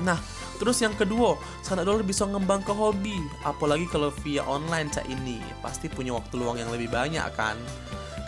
[0.02, 0.18] Nah,
[0.58, 3.14] terus yang kedua, sanak dulur bisa ngembang ke hobi,
[3.46, 7.54] apalagi kalau via online cak ini, pasti punya waktu luang yang lebih banyak kan.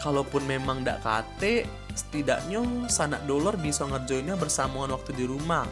[0.01, 5.69] Kalaupun memang ndak kate, setidaknya sanak dollar bisa ngerjainnya bersamaan waktu di rumah.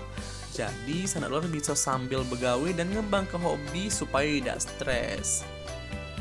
[0.52, 5.48] Jadi sanak dollar bisa sambil begawe dan ngembang ke hobi supaya tidak stres.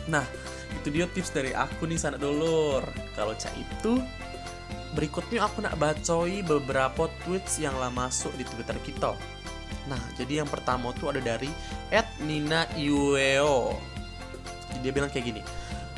[0.07, 0.23] Nah,
[0.71, 2.87] itu dia tips dari aku nih sanak dollar.
[3.17, 3.99] Kalau cak itu,
[4.95, 9.11] berikutnya aku nak bacoi beberapa tweets yang lah masuk di Twitter kita.
[9.91, 11.51] Nah, jadi yang pertama tuh ada dari
[12.23, 13.75] @nina_iweo.
[14.71, 15.41] Jadi dia bilang kayak gini.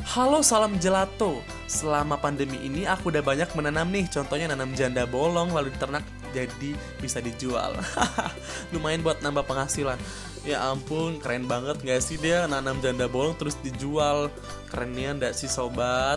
[0.00, 1.44] Halo salam gelato.
[1.68, 4.08] Selama pandemi ini aku udah banyak menanam nih.
[4.08, 6.00] Contohnya nanam janda bolong lalu diternak
[6.32, 6.72] jadi
[7.04, 7.76] bisa dijual.
[8.72, 10.00] Lumayan buat nambah penghasilan.
[10.48, 14.32] Ya ampun keren banget gak sih dia nanam janda bolong terus dijual?
[14.72, 16.16] Kerennya ndak sih sobat?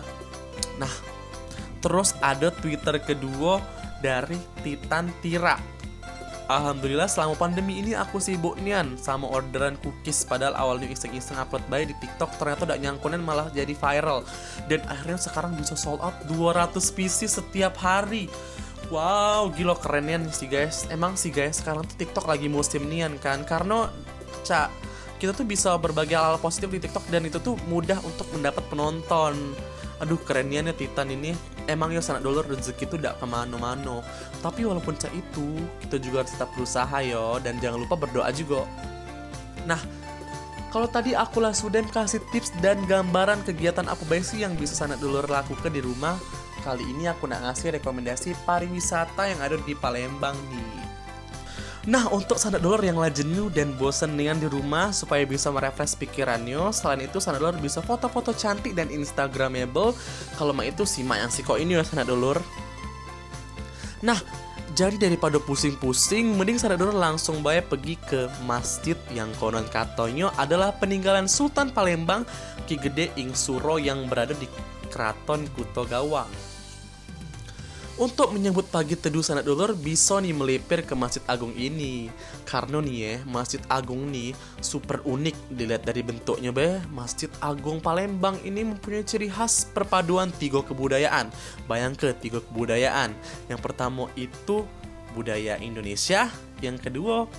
[0.80, 0.92] Nah
[1.84, 3.60] terus ada twitter kedua
[4.00, 5.60] dari Titan Tira
[6.44, 11.88] Alhamdulillah selama pandemi ini aku sibuk nian sama orderan cookies padahal awalnya iseng-iseng upload bayi
[11.88, 14.28] di TikTok ternyata udah nyangkunin malah jadi viral
[14.68, 18.28] dan akhirnya sekarang bisa sold out 200 pieces setiap hari.
[18.92, 20.84] Wow, gila kerennya nih sih guys.
[20.92, 23.88] Emang sih guys sekarang tuh TikTok lagi musim nian kan karena
[24.44, 24.68] cak
[25.16, 28.60] kita tuh bisa berbagi hal, -hal positif di TikTok dan itu tuh mudah untuk mendapat
[28.68, 29.56] penonton.
[30.04, 31.32] Aduh kerennya nih Titan ini.
[31.64, 34.04] Emang ya sanak dolar rezeki itu tidak ke mana-mana
[34.44, 37.40] Tapi walaupun cak itu Kita juga harus tetap berusaha yo.
[37.40, 38.68] Dan jangan lupa berdoa juga.
[39.64, 39.80] Nah
[40.74, 44.98] kalau tadi aku sudah kasih tips dan gambaran kegiatan apa baik sih yang bisa sanak
[44.98, 46.18] dulur lakukan di rumah
[46.66, 50.83] Kali ini aku nak ngasih rekomendasi pariwisata yang ada di Palembang nih
[51.84, 56.72] Nah, untuk sanak dolar yang jenuh dan bosen dengan di rumah supaya bisa merefresh pikirannya,
[56.72, 59.92] selain itu sanak dolar bisa foto-foto cantik dan instagramable.
[60.40, 62.40] Kalau mah itu simak yang siko ini ya sanak dolar.
[64.00, 64.16] Nah,
[64.72, 71.28] jadi daripada pusing-pusing, mending dolar langsung baik pergi ke masjid yang konon katanya adalah peninggalan
[71.28, 72.24] Sultan Palembang
[72.64, 74.48] Ki Gede Ing Suro yang berada di
[74.88, 76.43] Keraton Kuto Gawang.
[77.94, 82.10] Untuk menyambut pagi teduh sanak dulur bisa nih melipir ke Masjid Agung ini.
[82.42, 85.54] Karena nih ya, Masjid Agung nih super unik.
[85.54, 86.82] Dilihat dari bentuknya be.
[86.90, 91.30] Masjid Agung Palembang ini mempunyai ciri khas perpaduan tiga kebudayaan.
[91.70, 93.14] Bayangke tiga kebudayaan.
[93.46, 94.66] Yang pertama itu
[95.14, 96.26] budaya Indonesia
[96.58, 97.30] Yang kedua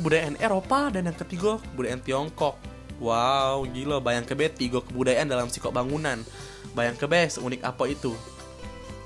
[0.00, 2.56] kebudayaan Eropa Dan yang ketiga kebudayaan Tiongkok.
[3.04, 4.00] Wow, gila.
[4.00, 6.24] Bayang be tiga kebudayaan dalam sikok bangunan.
[6.72, 8.16] Bayang be seunik apa itu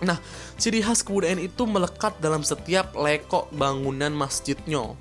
[0.02, 0.18] Nah,
[0.58, 4.98] ciri khas kebudayaan itu melekat dalam setiap lekok bangunan masjidnya.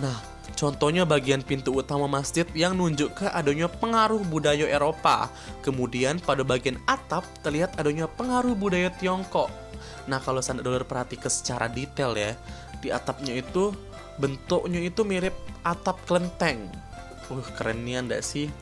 [0.00, 0.18] Nah,
[0.56, 5.28] contohnya bagian pintu utama masjid yang nunjuk ke adanya pengaruh budaya Eropa.
[5.60, 9.52] Kemudian pada bagian atap terlihat adanya pengaruh budaya Tiongkok.
[10.08, 12.32] Nah, kalau Sanda Dollar perhatikan secara detail ya,
[12.80, 13.72] di atapnya itu
[14.20, 16.68] bentuknya itu mirip atap kelenteng.
[17.32, 18.52] Uh, kerennya ndak sih?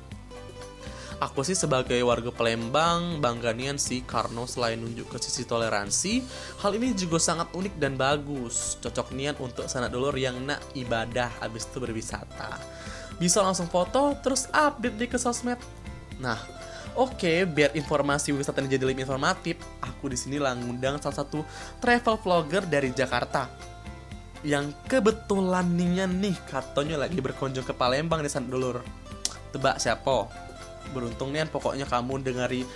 [1.22, 6.18] Aku sih sebagai warga Palembang bangga nian sih karena selain nunjuk ke sisi toleransi,
[6.58, 8.74] hal ini juga sangat unik dan bagus.
[8.82, 12.58] Cocok nian untuk sanak dulur yang nak ibadah habis itu berwisata.
[13.22, 15.62] Bisa langsung foto terus update di ke sosmed.
[16.18, 16.42] Nah,
[16.92, 21.40] Oke, biar informasi wisata ini jadi lebih informatif, aku di sini lah ngundang salah satu
[21.80, 23.48] travel vlogger dari Jakarta
[24.44, 28.84] yang kebetulan nih nih katanya lagi berkunjung ke Palembang di sana dulur.
[29.56, 30.41] Tebak siapa?
[30.90, 32.66] Beruntung nih pokoknya kamu dengari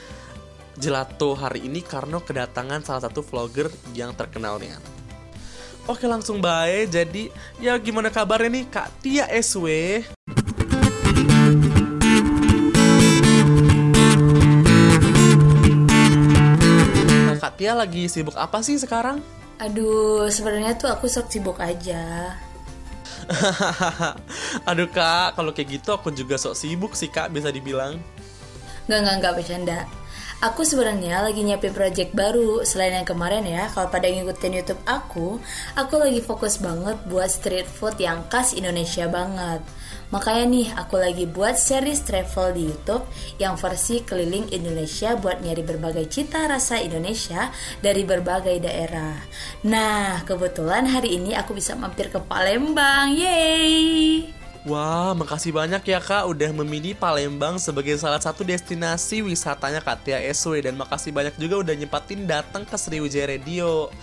[0.76, 4.76] Gelato hari ini karena kedatangan salah satu vlogger yang terkenal nih.
[5.88, 9.66] Oke langsung baik, jadi ya gimana kabarnya nih Kak Tia SW?
[17.24, 19.24] Nah Kak Tia lagi sibuk apa sih sekarang?
[19.56, 22.36] Aduh, sebenarnya tuh aku sok sibuk aja.
[24.70, 27.98] Aduh kak, kalau kayak gitu aku juga sok sibuk sih kak bisa dibilang.
[28.86, 29.78] Nggak, nggak, nggak bercanda.
[30.46, 33.66] Aku sebenarnya lagi nyiapin project baru selain yang kemarin ya.
[33.66, 35.42] Kalau pada ngikutin YouTube aku,
[35.74, 39.58] aku lagi fokus banget buat street food yang khas Indonesia banget.
[40.14, 43.02] Makanya nih aku lagi buat series travel di YouTube
[43.42, 47.50] yang versi keliling Indonesia buat nyari berbagai cita rasa Indonesia
[47.82, 49.18] dari berbagai daerah.
[49.66, 53.10] Nah, kebetulan hari ini aku bisa mampir ke Palembang.
[53.18, 54.35] Yeay!
[54.66, 60.18] Wah, makasih banyak ya kak udah memilih Palembang sebagai salah satu destinasi wisatanya Kak Tia
[60.34, 63.94] SW dan makasih banyak juga udah nyempatin datang ke Sriwijaya Radio.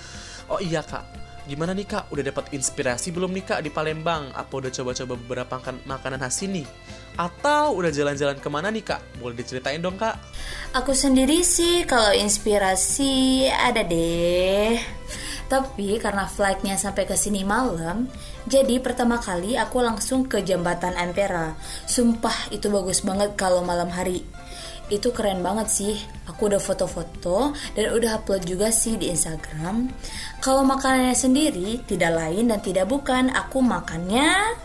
[0.47, 1.03] Oh iya kak,
[1.51, 2.07] gimana nih kak?
[2.16, 4.32] Udah dapat inspirasi belum nih kak di Palembang?
[4.32, 6.64] Apa udah coba-coba beberapa makan makanan khas sini?
[7.20, 9.03] Atau udah jalan-jalan ke mana nih kak?
[9.20, 10.16] Boleh diceritain dong kak?
[10.80, 14.80] Aku sendiri sih kalau inspirasi ada deh.
[15.51, 18.07] Tapi karena flightnya sampai ke sini malam,
[18.43, 21.55] jadi pertama kali aku langsung ke jembatan Ampera.
[21.87, 24.27] Sumpah itu bagus banget kalau malam hari.
[24.91, 25.95] Itu keren banget sih.
[26.27, 29.87] Aku udah foto-foto dan udah upload juga sih di Instagram.
[30.43, 34.59] Kalau makanannya sendiri tidak lain dan tidak bukan aku makannya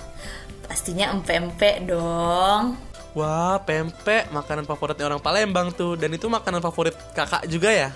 [0.66, 2.76] pastinya empek-empek dong.
[3.16, 7.90] Wah, pempek makanan favoritnya orang Palembang tuh dan itu makanan favorit kakak juga ya?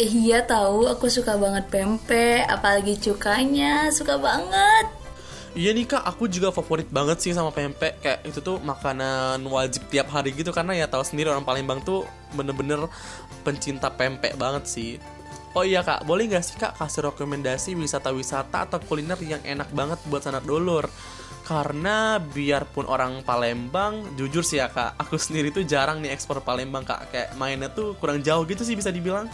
[0.00, 4.99] Eh, iya tahu aku suka banget pempek, apalagi cukanya suka banget.
[5.50, 7.98] Iya nih kak, aku juga favorit banget sih sama pempek.
[7.98, 12.06] Kayak itu tuh makanan wajib tiap hari gitu Karena ya tahu sendiri orang Palembang tuh
[12.38, 12.86] bener-bener
[13.42, 15.02] pencinta pempek banget sih.
[15.50, 19.98] Oh iya kak, boleh gak sih kak kasih rekomendasi wisata-wisata atau kuliner yang enak banget
[20.06, 20.86] buat sanak dulur?
[21.42, 26.86] Karena biarpun orang Palembang, jujur sih ya kak, aku sendiri tuh jarang nih ekspor Palembang
[26.86, 27.10] kak.
[27.10, 29.26] Kayak mainnya tuh kurang jauh gitu sih bisa dibilang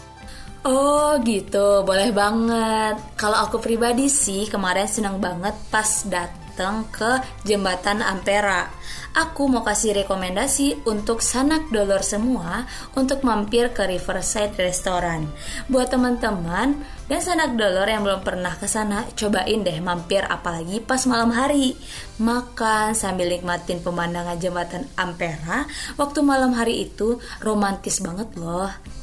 [0.67, 2.99] Oh gitu, boleh banget.
[3.14, 8.67] Kalau aku pribadi sih kemarin senang banget pas datang ke jembatan Ampera.
[9.14, 12.67] Aku mau kasih rekomendasi untuk sanak dolor semua
[12.99, 15.31] untuk mampir ke Riverside Restaurant.
[15.71, 21.07] Buat teman-teman dan sanak dolor yang belum pernah ke sana, cobain deh mampir apalagi pas
[21.07, 21.79] malam hari.
[22.19, 25.62] Makan sambil nikmatin pemandangan jembatan Ampera
[25.95, 28.96] waktu malam hari itu romantis banget loh.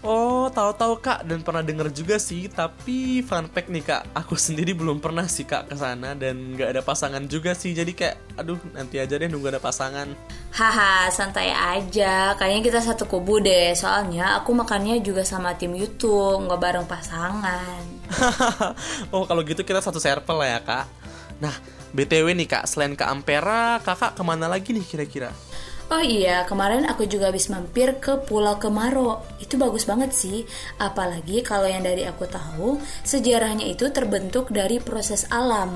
[0.00, 4.72] Oh, tahu-tahu Kak dan pernah denger juga sih, tapi fun fact nih Kak, aku sendiri
[4.72, 7.76] belum pernah sih Kak ke sana dan nggak ada pasangan juga sih.
[7.76, 10.08] Jadi kayak aduh, nanti aja deh nunggu ada pasangan.
[10.56, 12.32] Haha, santai aja.
[12.32, 13.76] Kayaknya kita satu kubu deh.
[13.76, 17.84] Soalnya aku makannya juga sama tim YouTube, nggak bareng pasangan.
[19.12, 20.86] oh, kalau gitu kita satu circle lah ya Kak.
[21.44, 21.52] Nah,
[21.92, 25.28] BTW nih Kak, selain ke Ampera, Kakak ke mana lagi nih kira-kira?
[25.90, 29.26] Oh iya, kemarin aku juga habis mampir ke Pulau Kemaro.
[29.42, 30.46] Itu bagus banget sih.
[30.78, 35.74] Apalagi kalau yang dari aku tahu, sejarahnya itu terbentuk dari proses alam.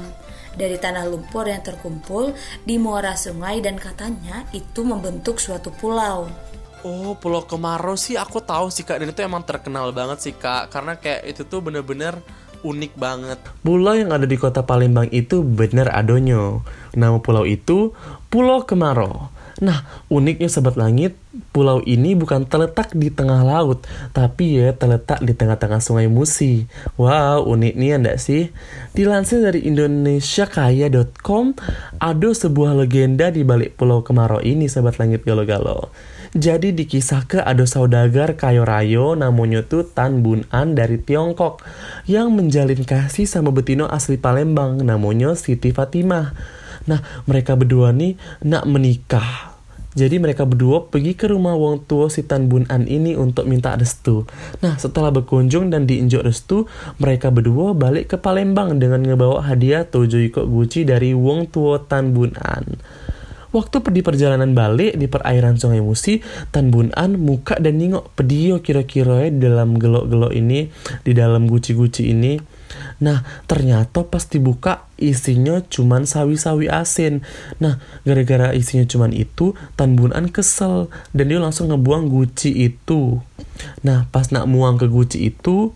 [0.55, 2.31] Dari tanah lumpur yang terkumpul
[2.63, 6.31] di muara sungai dan katanya itu membentuk suatu pulau.
[6.87, 10.71] Oh, Pulau Kemaro sih aku tahu sih Kak dan itu emang terkenal banget sih Kak
[10.71, 12.23] karena kayak itu tuh bener-bener
[12.63, 13.43] unik banget.
[13.67, 16.63] Pulau yang ada di kota Palembang itu bener adonyo.
[16.95, 17.91] Nama pulau itu
[18.31, 19.34] Pulau Kemaro.
[19.63, 21.15] Nah, uniknya Sobat Langit,
[21.55, 26.67] pulau ini bukan terletak di tengah laut, tapi ya terletak di tengah-tengah sungai Musi.
[26.99, 28.51] Wow, unik nih enggak sih?
[28.99, 31.55] Dilansir dari indonesiakaya.com,
[32.03, 35.95] ada sebuah legenda di balik pulau Kemaro ini, Sobat Langit Galo-Galo.
[36.35, 41.63] Jadi dikisahkan ada saudagar kayo rayo namanya tuh Tan Bun An dari Tiongkok
[42.11, 46.35] yang menjalin kasih sama betino asli Palembang namanya Siti Fatimah.
[46.91, 49.55] Nah, mereka berdua nih nak menikah.
[49.95, 53.79] Jadi mereka berdua pergi ke rumah wong tua si Tan Bun An ini untuk minta
[53.79, 54.27] restu.
[54.59, 56.67] Nah, setelah berkunjung dan diinjak restu,
[56.99, 62.35] mereka berdua balik ke Palembang dengan ngebawa hadiah ikut guci dari wong tua Tan Bun
[62.43, 62.75] An.
[63.55, 66.19] Waktu di perjalanan balik di perairan Sungai Musi,
[66.51, 70.67] Tan Bun An muka dan ningok pedio kira-kira di dalam gelok-gelok ini,
[71.07, 72.35] di dalam guci-guci ini.
[73.03, 77.27] Nah, ternyata pas dibuka isinya cuman sawi-sawi asin.
[77.59, 83.19] Nah, gara-gara isinya cuman itu, Tan Bun An kesel dan dia langsung ngebuang guci itu.
[83.83, 85.75] Nah, pas nak muang ke guci itu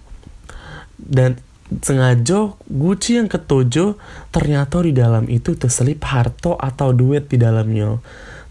[0.99, 1.39] dan
[1.69, 4.01] sengaja Gucci yang ketujuh
[4.33, 8.01] ternyata di dalam itu terselip harto atau duit di dalamnya.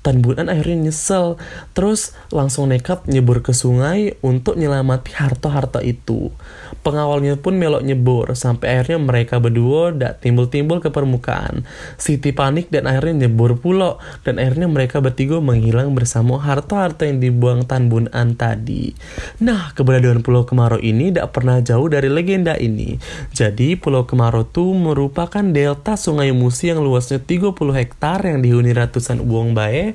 [0.06, 1.36] Tan Bunan akhirnya nyesel,
[1.76, 6.32] terus langsung nekat nyebur ke sungai untuk nyelamati harta-harta itu.
[6.88, 11.68] Pengawalnya pun melok nyebur, sampai akhirnya mereka berdua dak timbul-timbul ke permukaan.
[12.00, 17.68] Siti panik dan akhirnya nyebur pulau, dan akhirnya mereka bertiga menghilang bersama harta-harta yang dibuang
[17.68, 18.96] Tan Bunan tadi.
[19.44, 22.96] Nah, keberadaan Pulau Kemarau ini tidak pernah jauh dari legenda ini.
[23.36, 29.20] Jadi, Pulau Kemarau itu merupakan delta Sungai Musi yang luasnya 30 hektar yang dihuni ratusan
[29.28, 29.92] uang bae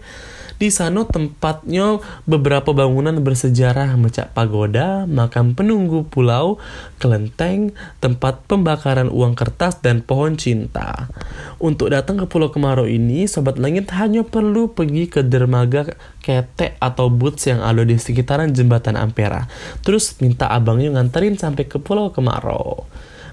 [0.63, 6.63] di sana tempatnya beberapa bangunan bersejarah macam pagoda, makam penunggu pulau,
[7.03, 11.11] kelenteng, tempat pembakaran uang kertas, dan pohon cinta.
[11.59, 17.11] Untuk datang ke Pulau Kemarau ini, Sobat Langit hanya perlu pergi ke dermaga ketek atau
[17.11, 19.51] boots yang ada di sekitaran jembatan Ampera.
[19.83, 22.87] Terus minta abangnya nganterin sampai ke Pulau Kemarau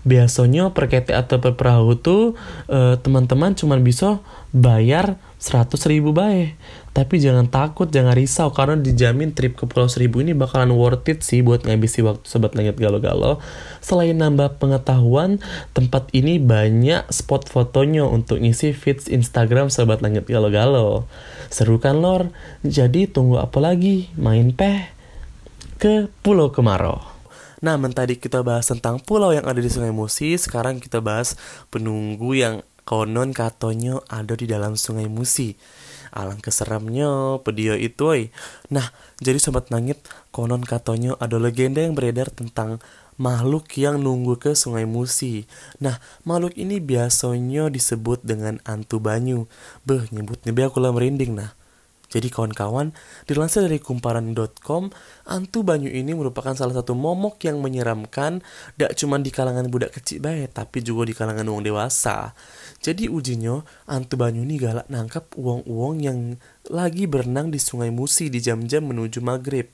[0.07, 2.37] biasanya per ketek atau per perahu tuh
[2.71, 6.57] eh, teman-teman cuma bisa bayar 100 ribu baik
[6.89, 11.23] tapi jangan takut, jangan risau karena dijamin trip ke Pulau Seribu ini bakalan worth it
[11.23, 13.39] sih buat ngabisi waktu sobat langit galau-galau.
[13.79, 15.37] Selain nambah pengetahuan,
[15.71, 21.07] tempat ini banyak spot fotonya untuk ngisi feeds Instagram sobat langit galau-galau.
[21.53, 22.33] Seru kan lor?
[22.67, 24.11] Jadi tunggu apa lagi?
[24.17, 24.89] Main peh
[25.77, 27.18] ke Pulau Kemarau.
[27.59, 31.35] Nah, tadi kita bahas tentang pulau yang ada di Sungai Musi, sekarang kita bahas
[31.67, 35.59] penunggu yang konon katonyo ada di dalam Sungai Musi.
[36.09, 38.21] Alang keseramnya pedio itu oi.
[38.73, 38.89] Nah,
[39.21, 39.99] jadi sobat nangit
[40.31, 42.81] konon katonyo ada legenda yang beredar tentang
[43.19, 45.43] makhluk yang nunggu ke Sungai Musi.
[45.83, 49.51] Nah, makhluk ini biasanya disebut dengan antu banyu.
[49.83, 51.58] Beh, nyebutnya be aku lah merinding nah.
[52.09, 52.89] Jadi kawan-kawan,
[53.29, 54.89] dilansir dari kumparan.com,
[55.29, 58.41] antu banyu ini merupakan salah satu momok yang menyeramkan,
[58.75, 62.33] tidak cuma di kalangan budak kecil baik, tapi juga di kalangan uang dewasa.
[62.81, 66.19] Jadi ujinya, antu banyu ini galak nangkap uang-uang yang
[66.73, 69.69] lagi berenang di sungai Musi di jam-jam menuju maghrib.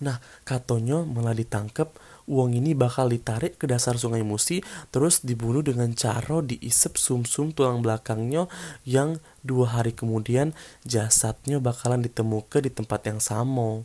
[0.00, 0.18] Nah,
[0.48, 6.40] katonyo malah ditangkap uang ini bakal ditarik ke dasar sungai Musi terus dibunuh dengan cara
[6.40, 8.48] diisep sumsum -sum tulang belakangnya
[8.88, 10.56] yang dua hari kemudian
[10.88, 13.84] jasadnya bakalan ditemukan di tempat yang sama.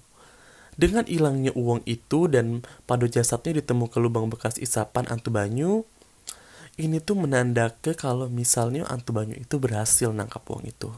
[0.79, 5.83] Dengan hilangnya uang itu dan pada jasadnya ditemukan lubang bekas isapan antu banyu,
[6.79, 10.95] ini tuh menanda ke kalau misalnya antu banyu itu berhasil nangkap uang itu.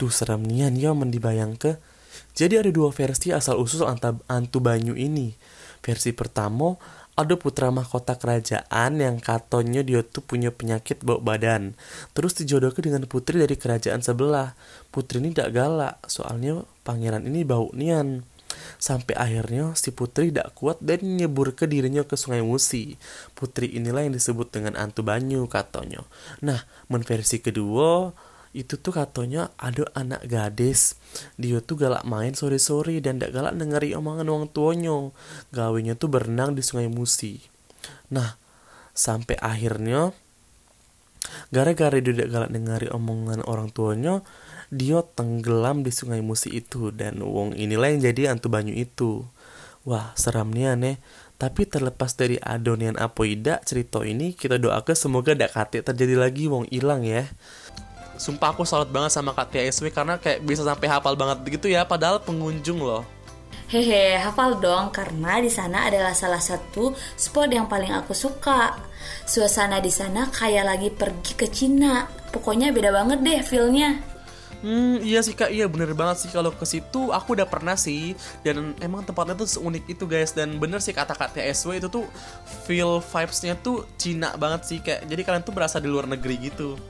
[0.00, 1.76] Duh serem nian ya mendibayang ke.
[2.32, 5.36] Jadi ada dua versi asal usul antu banyu ini
[5.80, 6.76] Versi pertama,
[7.16, 11.72] ada putra mahkota kerajaan yang katanya dia tuh punya penyakit bau badan.
[12.12, 14.52] Terus dijodohkan dengan putri dari kerajaan sebelah.
[14.92, 18.28] Putri ini tidak galak, soalnya pangeran ini bau nian.
[18.76, 23.00] Sampai akhirnya si putri tidak kuat dan nyebur ke dirinya ke sungai Musi.
[23.32, 26.04] Putri inilah yang disebut dengan Antu Banyu katanya.
[26.44, 28.12] Nah, menversi kedua,
[28.56, 30.96] itu tuh katanya ada anak gadis.
[31.36, 35.12] Dia tuh galak main sore-sore dan gak galak dengeri omongan orang tuanya.
[35.52, 37.44] Gawenya tuh berenang di sungai Musi.
[38.08, 38.40] Nah
[38.96, 40.16] sampai akhirnya
[41.52, 44.24] gara-gara dia gak galak dengeri omongan orang tuanya
[44.72, 49.22] dia tenggelam di sungai Musi itu dan wong inilah yang jadi antu banyu itu.
[49.86, 50.96] Wah seram nih aneh.
[51.36, 56.64] Tapi terlepas dari adonian apoida cerita ini kita doakan semoga dak kate terjadi lagi wong
[56.72, 57.28] hilang ya
[58.16, 61.70] sumpah aku salut banget sama Kak Tia SW karena kayak bisa sampai hafal banget begitu
[61.70, 63.04] ya padahal pengunjung loh
[63.66, 68.78] Hehe, hafal dong karena di sana adalah salah satu spot yang paling aku suka.
[69.26, 72.06] Suasana di sana kayak lagi pergi ke Cina.
[72.30, 73.98] Pokoknya beda banget deh feelnya.
[74.62, 78.16] Hmm, iya sih kak, iya bener banget sih kalau ke situ aku udah pernah sih
[78.40, 82.08] dan emang tempatnya tuh seunik itu guys dan bener sih kata kak TSW itu tuh
[82.64, 86.80] feel vibesnya tuh Cina banget sih kayak jadi kalian tuh berasa di luar negeri gitu.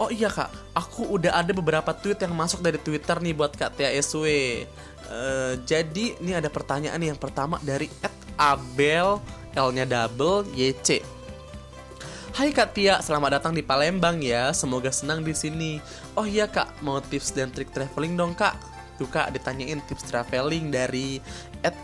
[0.00, 3.76] Oh iya kak, aku udah ada beberapa tweet yang masuk dari Twitter nih buat Kak
[3.76, 4.24] Tia SW.
[5.12, 7.92] Uh, jadi ini ada pertanyaan nih yang pertama dari
[8.40, 9.20] Abel
[9.52, 11.04] L-nya double YC.
[12.32, 14.56] Hai Kak Tia, selamat datang di Palembang ya.
[14.56, 15.76] Semoga senang di sini.
[16.16, 18.56] Oh iya Kak, mau tips dan trik traveling dong Kak.
[18.96, 21.20] Tuh Kak, ditanyain tips traveling dari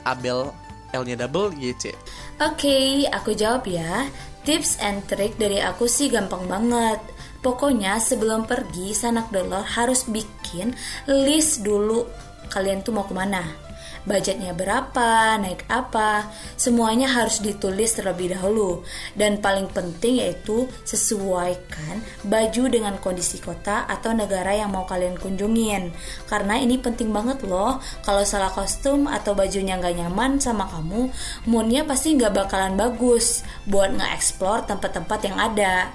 [0.08, 0.48] Abel
[0.96, 1.92] L-nya double YC.
[1.92, 1.92] Oke,
[2.40, 4.08] okay, aku jawab ya.
[4.48, 10.74] Tips and trik dari aku sih gampang banget Pokoknya sebelum pergi sanak dolor harus bikin
[11.06, 12.02] list dulu
[12.48, 13.68] kalian tuh mau ke mana
[14.08, 18.80] budgetnya berapa, naik apa, semuanya harus ditulis terlebih dahulu.
[19.12, 25.92] Dan paling penting yaitu sesuaikan baju dengan kondisi kota atau negara yang mau kalian kunjungin.
[26.24, 31.12] Karena ini penting banget loh, kalau salah kostum atau bajunya nggak nyaman sama kamu,
[31.44, 35.92] moodnya pasti nggak bakalan bagus buat nge-explore tempat-tempat yang ada.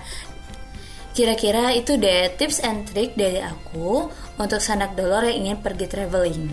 [1.14, 4.10] Kira-kira itu deh tips and trick dari aku
[4.42, 6.50] untuk sanak dolor yang ingin pergi traveling.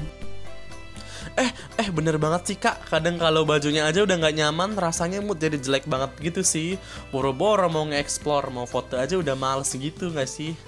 [1.40, 1.50] Eh,
[1.80, 5.62] eh bener banget sih kak Kadang kalau bajunya aja udah nggak nyaman Rasanya mood jadi
[5.62, 6.74] jelek banget gitu sih
[7.14, 10.58] Boro-boro mau nge-explore Mau foto aja udah males gitu nggak sih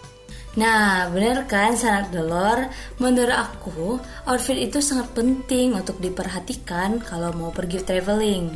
[0.52, 2.68] Nah, bener kan sanak dolor?
[3.00, 3.96] Menurut aku,
[4.28, 8.52] outfit itu sangat penting untuk diperhatikan kalau mau pergi traveling.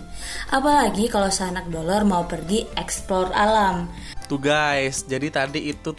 [0.53, 3.89] Apalagi kalau sanak dolor mau pergi explore alam.
[4.27, 5.95] Tuh guys, jadi tadi itu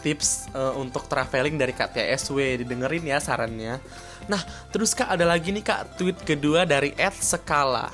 [0.00, 3.80] tips uh, untuk traveling dari KTSW Didengerin ya sarannya
[4.26, 4.42] Nah,
[4.74, 7.90] terus Kak ada lagi nih Kak tweet kedua dari Ed Sekala.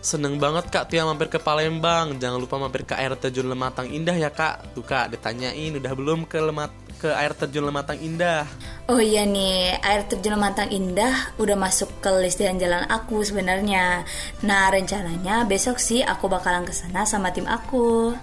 [0.00, 2.16] Seneng banget Kak Tia mampir ke Palembang.
[2.16, 4.72] Jangan lupa mampir ke air terjun Lematang Indah ya Kak.
[4.72, 8.48] Tuh Kak ditanyain udah belum ke Lemat ke air terjun Lematang Indah.
[8.88, 14.08] Oh iya nih, air terjun Lematang Indah udah masuk ke list jalan-jalan aku sebenarnya.
[14.40, 18.16] Nah, rencananya besok sih aku bakalan ke sana sama tim aku.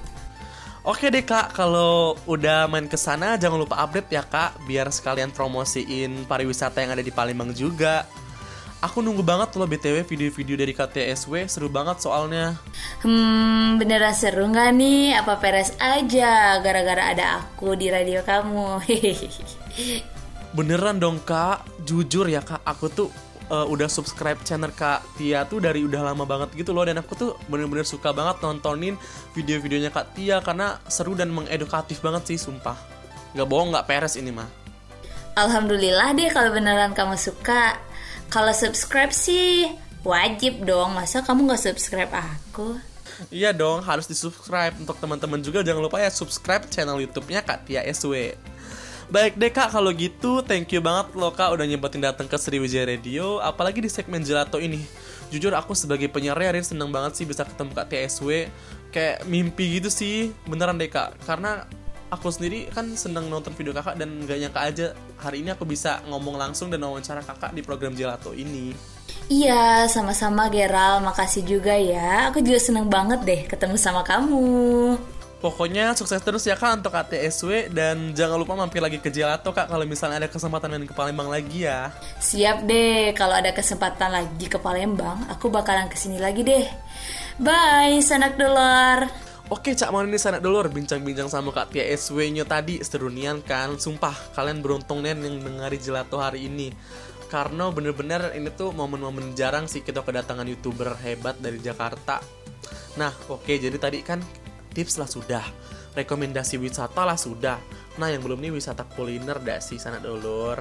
[0.86, 5.34] Oke deh kak, kalau udah main ke sana jangan lupa update ya kak, biar sekalian
[5.34, 8.06] promosiin pariwisata yang ada di Palembang juga.
[8.86, 12.54] Aku nunggu banget loh BTW video-video dari KTSW, seru banget soalnya.
[13.02, 15.18] Hmm, beneran seru nggak nih?
[15.26, 18.86] Apa peres aja gara-gara ada aku di radio kamu?
[20.62, 23.10] Beneran dong kak, jujur ya kak, aku tuh
[23.50, 26.86] uh, udah subscribe channel Kak Tia tuh dari udah lama banget gitu loh.
[26.86, 28.96] Dan aku tuh bener-bener suka banget nontonin
[29.34, 32.78] video-videonya Kak Tia karena seru dan mengedukatif banget sih sumpah.
[33.36, 34.48] Nggak bohong nggak peres ini mah.
[35.36, 37.76] Alhamdulillah deh kalau beneran kamu suka.
[38.32, 39.68] Kalau subscribe sih
[40.08, 40.96] wajib dong.
[40.96, 42.80] Masa kamu nggak subscribe aku?
[43.32, 47.64] Iya dong, harus di subscribe untuk teman-teman juga jangan lupa ya subscribe channel YouTube-nya Kak
[47.64, 48.36] Tia SW.
[49.06, 52.90] Baik deh kak, kalau gitu thank you banget loh kak udah nyempetin datang ke Sriwijaya
[52.90, 54.82] Radio, apalagi di segmen gelato ini.
[55.30, 58.50] Jujur aku sebagai penyiar seneng banget sih bisa ketemu kak TSW,
[58.90, 61.22] kayak mimpi gitu sih, beneran deh kak.
[61.22, 61.70] Karena
[62.10, 64.86] aku sendiri kan seneng nonton video kakak dan gak nyangka aja
[65.22, 68.74] hari ini aku bisa ngomong langsung dan wawancara kakak di program gelato ini.
[69.26, 71.02] Iya, sama-sama Geral.
[71.02, 72.30] Makasih juga ya.
[72.30, 74.98] Aku juga seneng banget deh ketemu sama kamu.
[75.46, 79.70] Pokoknya sukses terus ya kak untuk KTSW dan jangan lupa mampir lagi ke Gelato kak
[79.70, 81.94] kalau misalnya ada kesempatan main ke Palembang lagi ya.
[82.18, 86.66] Siap deh, kalau ada kesempatan lagi ke Palembang, aku bakalan ke sini lagi deh.
[87.38, 89.06] Bye, sanak dolar.
[89.54, 94.34] Oke Cak mau ini sanak dolar bincang-bincang sama Kak TSW nya tadi serunian kan Sumpah
[94.34, 96.74] kalian beruntung nih yang dengari Gelato hari ini
[97.30, 102.26] Karena bener-bener ini tuh momen-momen jarang sih kita kedatangan youtuber hebat dari Jakarta
[102.98, 104.18] Nah oke jadi tadi kan
[104.76, 105.46] tips lah sudah
[105.96, 107.58] rekomendasi wisata lah sudah.
[107.98, 110.60] Nah yang belum nih wisata kuliner dah sih sana dulur.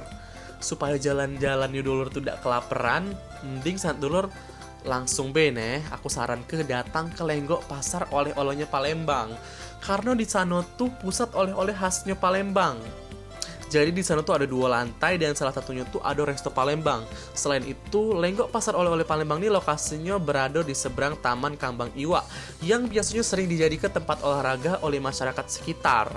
[0.63, 3.11] Supaya jalan-jalan yuk dulur tidak kelaparan
[3.43, 4.31] mending sana dulur
[4.87, 9.35] langsung bene aku saran ke datang ke Lenggok pasar oleh-olehnya Palembang.
[9.83, 13.04] Karena di sana tuh pusat oleh-oleh khasnya Palembang
[13.75, 17.03] jadi di sana tuh ada dua lantai dan salah satunya tuh ada resto Palembang.
[17.35, 22.23] Selain itu, Lenggok Pasar Oleh-oleh Palembang ini lokasinya berada di seberang Taman Kambang Iwa
[22.63, 26.07] yang biasanya sering dijadikan tempat olahraga oleh masyarakat sekitar.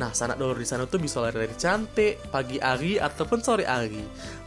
[0.00, 4.00] Nah, sanak dulu di sana tuh bisa lari-lari cantik, pagi hari ataupun sore hari.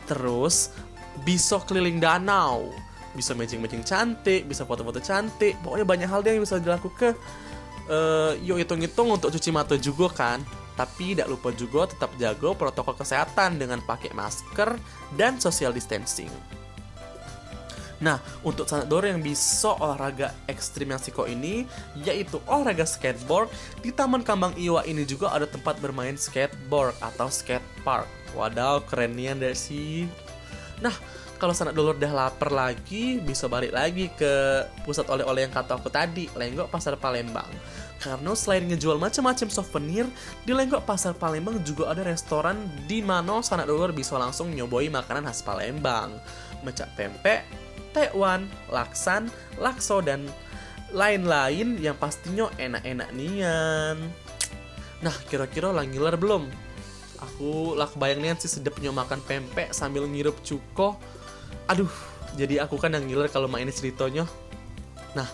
[0.09, 0.73] Terus
[1.21, 2.73] bisa keliling danau,
[3.13, 5.61] bisa matching-matching cantik, bisa foto-foto cantik.
[5.61, 7.13] Pokoknya banyak hal yang bisa dilakukan.
[7.85, 10.39] Uh, yuk hitung-hitung untuk cuci mata juga kan
[10.75, 14.77] tapi tidak lupa juga tetap jaga protokol kesehatan dengan pakai masker
[15.15, 16.31] dan social distancing.
[18.01, 21.69] Nah, untuk sanador yang bisa olahraga ekstrim yang siko ini,
[22.01, 23.53] yaitu olahraga skateboard,
[23.85, 28.09] di Taman Kambang Iwa ini juga ada tempat bermain skateboard atau skate park.
[28.33, 30.09] Wadaw, kerennya deh sih.
[30.81, 30.97] Nah,
[31.41, 35.89] kalau sanak dulur udah lapar lagi, bisa balik lagi ke pusat oleh-oleh yang kata aku
[35.89, 37.49] tadi, Lenggok Pasar Palembang.
[37.97, 40.05] Karena selain ngejual macam-macam souvenir,
[40.45, 45.25] di Lenggok Pasar Palembang juga ada restoran di mana sanak dulur bisa langsung nyoboi makanan
[45.25, 46.13] khas Palembang.
[46.61, 47.41] Macam pempek,
[47.89, 49.25] tekwan, laksan,
[49.57, 50.29] lakso, dan
[50.93, 53.97] lain-lain yang pastinya enak-enak nian.
[55.01, 56.45] Nah, kira-kira lah ngiler belum?
[57.17, 61.01] Aku lah kebayang nian sih sedapnya makan pempek sambil ngirup cuko.
[61.69, 61.91] Aduh,
[62.35, 64.27] jadi aku kan yang ngiler kalau main ceritanya.
[65.15, 65.27] Nah,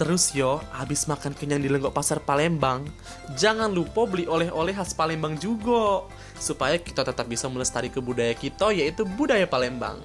[0.00, 2.88] Terus yo, habis makan kenyang di Lenggok Pasar Palembang,
[3.36, 6.08] jangan lupa beli oleh-oleh khas Palembang juga,
[6.40, 10.00] supaya kita tetap bisa melestari budaya kita, yaitu budaya Palembang.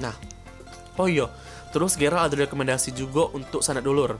[0.00, 0.16] Nah,
[0.96, 1.28] oh iya,
[1.68, 4.16] terus Gera ada rekomendasi juga untuk sanak dulur,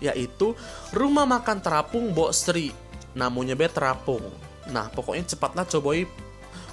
[0.00, 0.56] yaitu
[0.96, 2.72] rumah makan terapung Bok Sri,
[3.12, 4.24] namanya be terapung.
[4.72, 6.08] Nah, pokoknya cepatlah cobain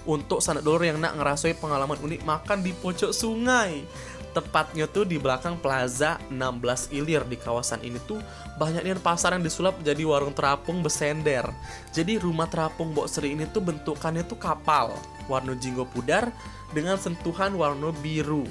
[0.07, 3.83] untuk sanak dulur yang nak ngerasoi pengalaman unik makan di pojok sungai
[4.31, 8.21] tepatnya tuh di belakang Plaza 16 Ilir di kawasan ini tuh
[8.61, 11.45] banyak nih pasar yang disulap jadi warung terapung besender.
[11.89, 14.93] Jadi rumah terapung Mbok Sri ini tuh bentukannya tuh kapal
[15.25, 16.29] warna jinggo pudar
[16.73, 18.45] dengan sentuhan warna biru.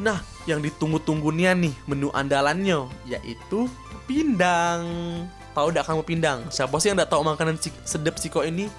[0.00, 3.68] Nah, yang ditunggu-tunggunya nih menu andalannya yaitu
[4.08, 4.84] pindang.
[5.52, 6.38] Tahu tidak kamu pindang?
[6.48, 8.72] Siapa sih yang tidak tahu makanan sedap siko ini?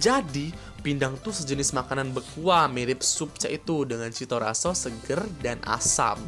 [0.00, 6.18] Jadi, Pindang tuh sejenis makanan bekuah mirip sup itu dengan cita rasa seger dan asam.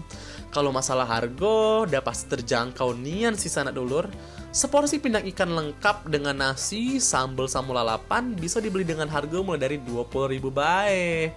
[0.55, 4.07] Kalau masalah harga, udah pasti terjangkau nian si sanak dulur.
[4.55, 9.83] Seporsi pindang ikan lengkap dengan nasi, sambal sama lalapan bisa dibeli dengan harga mulai dari
[9.83, 11.35] 20 ribu bae.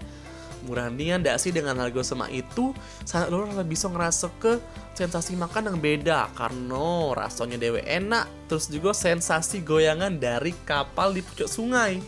[0.65, 2.73] Murah nian ndak sih dengan harga sama itu,
[3.05, 4.57] sanak dulur bisa ngerasa ke
[4.97, 11.21] sensasi makan yang beda karena rasanya dewe enak, terus juga sensasi goyangan dari kapal di
[11.21, 12.01] pucuk sungai.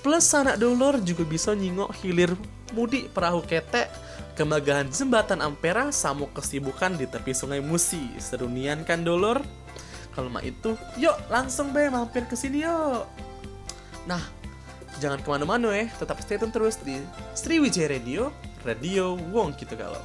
[0.00, 2.32] Plus sanak dulur juga bisa nyingok hilir
[2.72, 3.92] mudik perahu ketek
[4.38, 8.00] kemagahan jembatan Ampera sama kesibukan di tepi sungai Musi.
[8.16, 9.44] Serunian kan dulur?
[10.16, 13.04] Kalau mah itu, yuk langsung be mampir ke sini yuk.
[14.08, 14.22] Nah,
[15.00, 17.00] jangan ke mana-mana ya, tetap stay tune terus di
[17.32, 18.28] Sriwijaya Radio,
[18.68, 19.96] Radio Wong gitu kalau.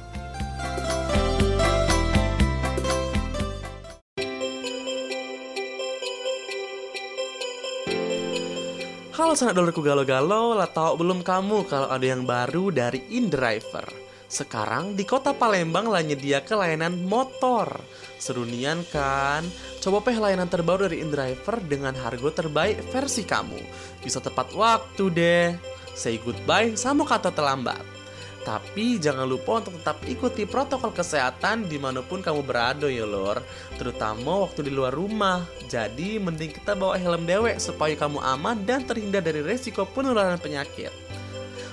[9.16, 14.05] Halo sanak dulurku galau-galau, lah tahu belum kamu kalau ada yang baru dari InDriver?
[14.26, 16.02] Sekarang di kota Palembang lah
[16.42, 17.78] ke layanan motor.
[18.18, 19.46] Serunian kan?
[19.78, 23.60] Coba peh layanan terbaru dari InDriver dengan harga terbaik versi kamu.
[24.02, 25.48] Bisa tepat waktu deh.
[25.94, 27.96] Say goodbye sama kata terlambat.
[28.42, 33.42] Tapi jangan lupa untuk tetap ikuti protokol kesehatan di mana pun kamu berada ya lor
[33.74, 38.86] Terutama waktu di luar rumah Jadi mending kita bawa helm dewek supaya kamu aman dan
[38.86, 40.94] terhindar dari resiko penularan penyakit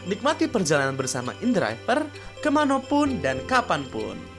[0.04, 2.04] Nikmati perjalanan bersama InDriver
[2.44, 4.34] ke mana pun dan kapan pun.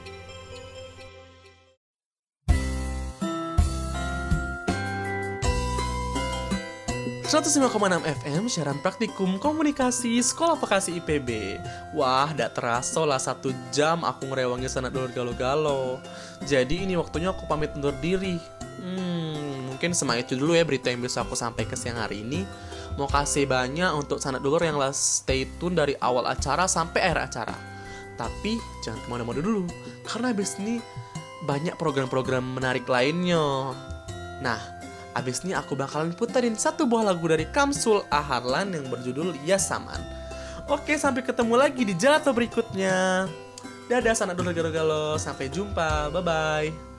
[7.34, 7.66] 105,6
[8.04, 11.58] FM siaran praktikum komunikasi Sekolah Vokasi IPB
[11.90, 15.98] Wah, gak terasa lah satu jam aku ngerewangi sana dulur galo-galo.
[16.46, 18.38] Jadi ini waktunya aku pamit undur diri.
[18.78, 22.46] Hmm, mungkin semua itu dulu ya berita yang bisa aku sampai ke siang hari ini
[22.94, 27.56] Mau kasih banyak untuk sanak dulur yang stay tune dari awal acara sampai akhir acara
[28.14, 28.54] Tapi
[28.86, 29.66] jangan ke mana-mana dulu
[30.06, 30.78] Karena habis ini
[31.42, 33.74] banyak program-program menarik lainnya
[34.38, 34.74] Nah,
[35.14, 40.02] Abis ini aku bakalan puterin satu buah lagu dari Kamsul Aharlan yang berjudul Yasaman.
[40.66, 43.30] Oke, sampai ketemu lagi di Jalato berikutnya.
[43.86, 46.93] Dadah sanak dulu galo-galo, sampai jumpa, bye-bye.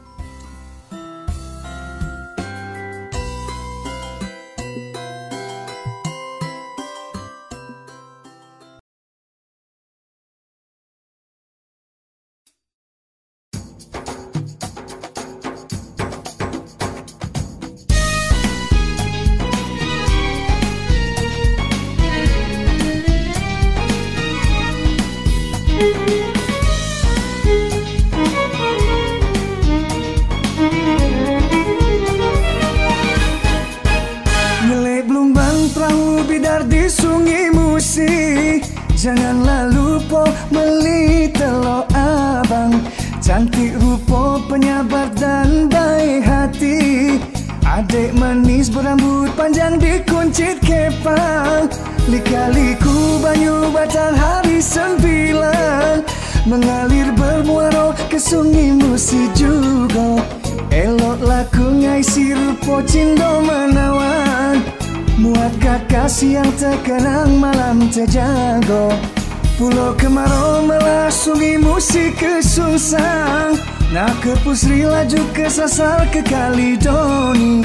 [75.06, 77.62] Laju ke sasar ke Kalidoni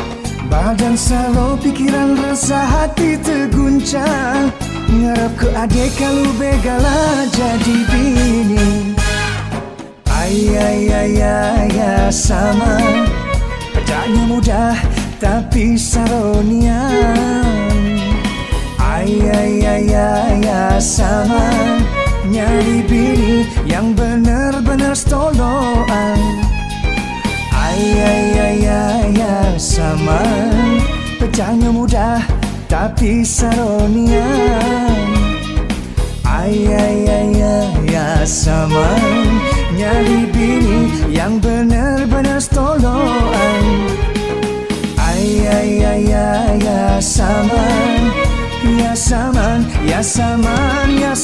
[0.53, 4.53] Badan salo pikiran rasa hati terguncang.
[4.93, 8.93] Ngarap ke adik kalau begala jadi bini.
[10.11, 12.77] Ayah ayah ayah sama.
[13.73, 14.77] Pedanya mudah
[15.17, 17.57] tapi saronian
[18.77, 21.49] Ayah sama.
[22.27, 25.50] Nyari bini yang benar-benar stoloan
[30.11, 30.81] saman
[31.21, 32.21] Pecahnya mudah
[32.67, 35.07] tapi saronian
[36.27, 38.09] Ay ay ay ay ya
[39.75, 40.81] Nyari bini
[41.11, 43.65] yang benar-benar stoloan
[44.99, 48.03] Ay ay ay ay ya saman
[48.61, 51.17] Ya saman, ya saman, ya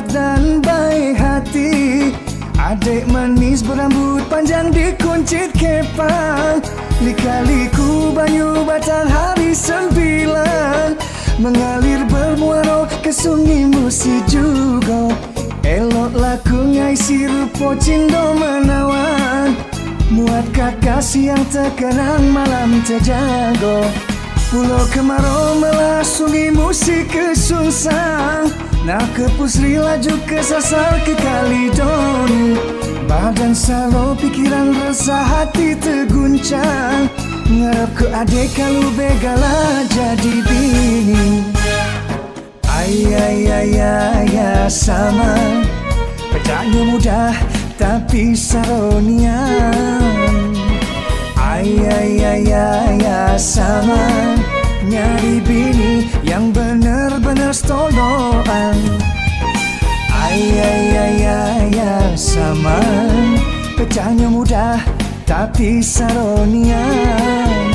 [0.00, 2.12] penyabar dan baik hati.
[2.60, 6.60] Adik manis berambut panjang dikuncit kepang.
[7.00, 10.96] Lika-liku banyu batang hari sembilan.
[11.40, 15.08] Mengalir bermuara ke sungai musi juga.
[15.64, 19.56] Elok laku ngai si rupo cindo menawan.
[20.12, 23.86] Muat kakasih yang terkenang malam terjago
[24.50, 32.56] Pulau kemarau melasungi musik kesungsang Nak ke pusri laju ke sasar ke Kalidoni
[33.04, 37.10] Badan salo pikiran resah hati terguncang.
[37.50, 41.42] Ngarap ke adik kalau begala jadi bini.
[42.70, 45.34] Ay ay ay ay ay sama.
[46.30, 47.34] Pecahnya mudah
[47.74, 49.74] tapi saronian
[51.34, 54.39] Ay ay ay ay ay sama
[54.80, 58.76] Nyari bini yang benar-benar stoloan
[60.08, 61.24] Ay ay ay
[61.76, 62.80] ay sama.
[63.76, 64.80] Pecahnya mudah
[65.28, 67.68] tapi saronian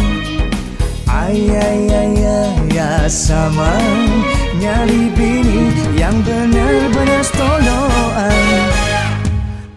[1.05, 3.77] Ay ay ay sama.
[4.57, 8.65] Nyari bini yang benar-benar stoloan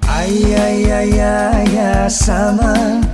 [0.09, 3.05] ay ay ay sama.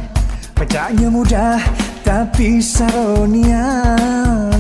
[0.55, 1.59] Pecahnya mudah
[2.05, 4.53] tapi saronian.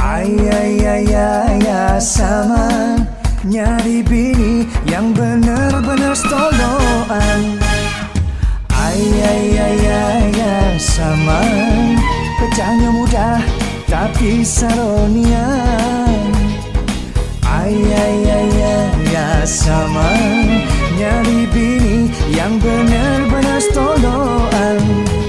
[0.00, 2.96] Ay ay ay ay sama
[3.44, 7.60] Nyari bini yang benar-benar stoloan
[8.72, 11.44] Ay ay ay ay sama
[12.40, 13.44] Pecahnya mudah
[13.90, 16.32] tapi saronian.
[17.44, 18.50] Ay ay ay
[19.12, 20.08] ay sama
[20.96, 25.19] Nyari bini yang benar-benar stoloan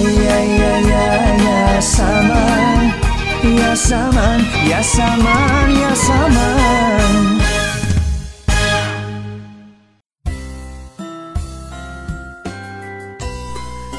[0.00, 2.40] Ay ay ay ay ay sama
[3.44, 7.12] Ya saman, ya saman, ya saman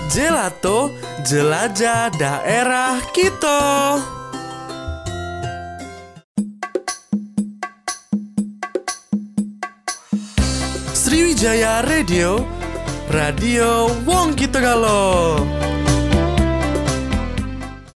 [0.09, 0.89] Gelato
[1.21, 3.61] Jelajah Daerah Kita.
[10.97, 12.41] Sriwijaya Radio
[13.13, 15.61] Radio Wong Kita Galo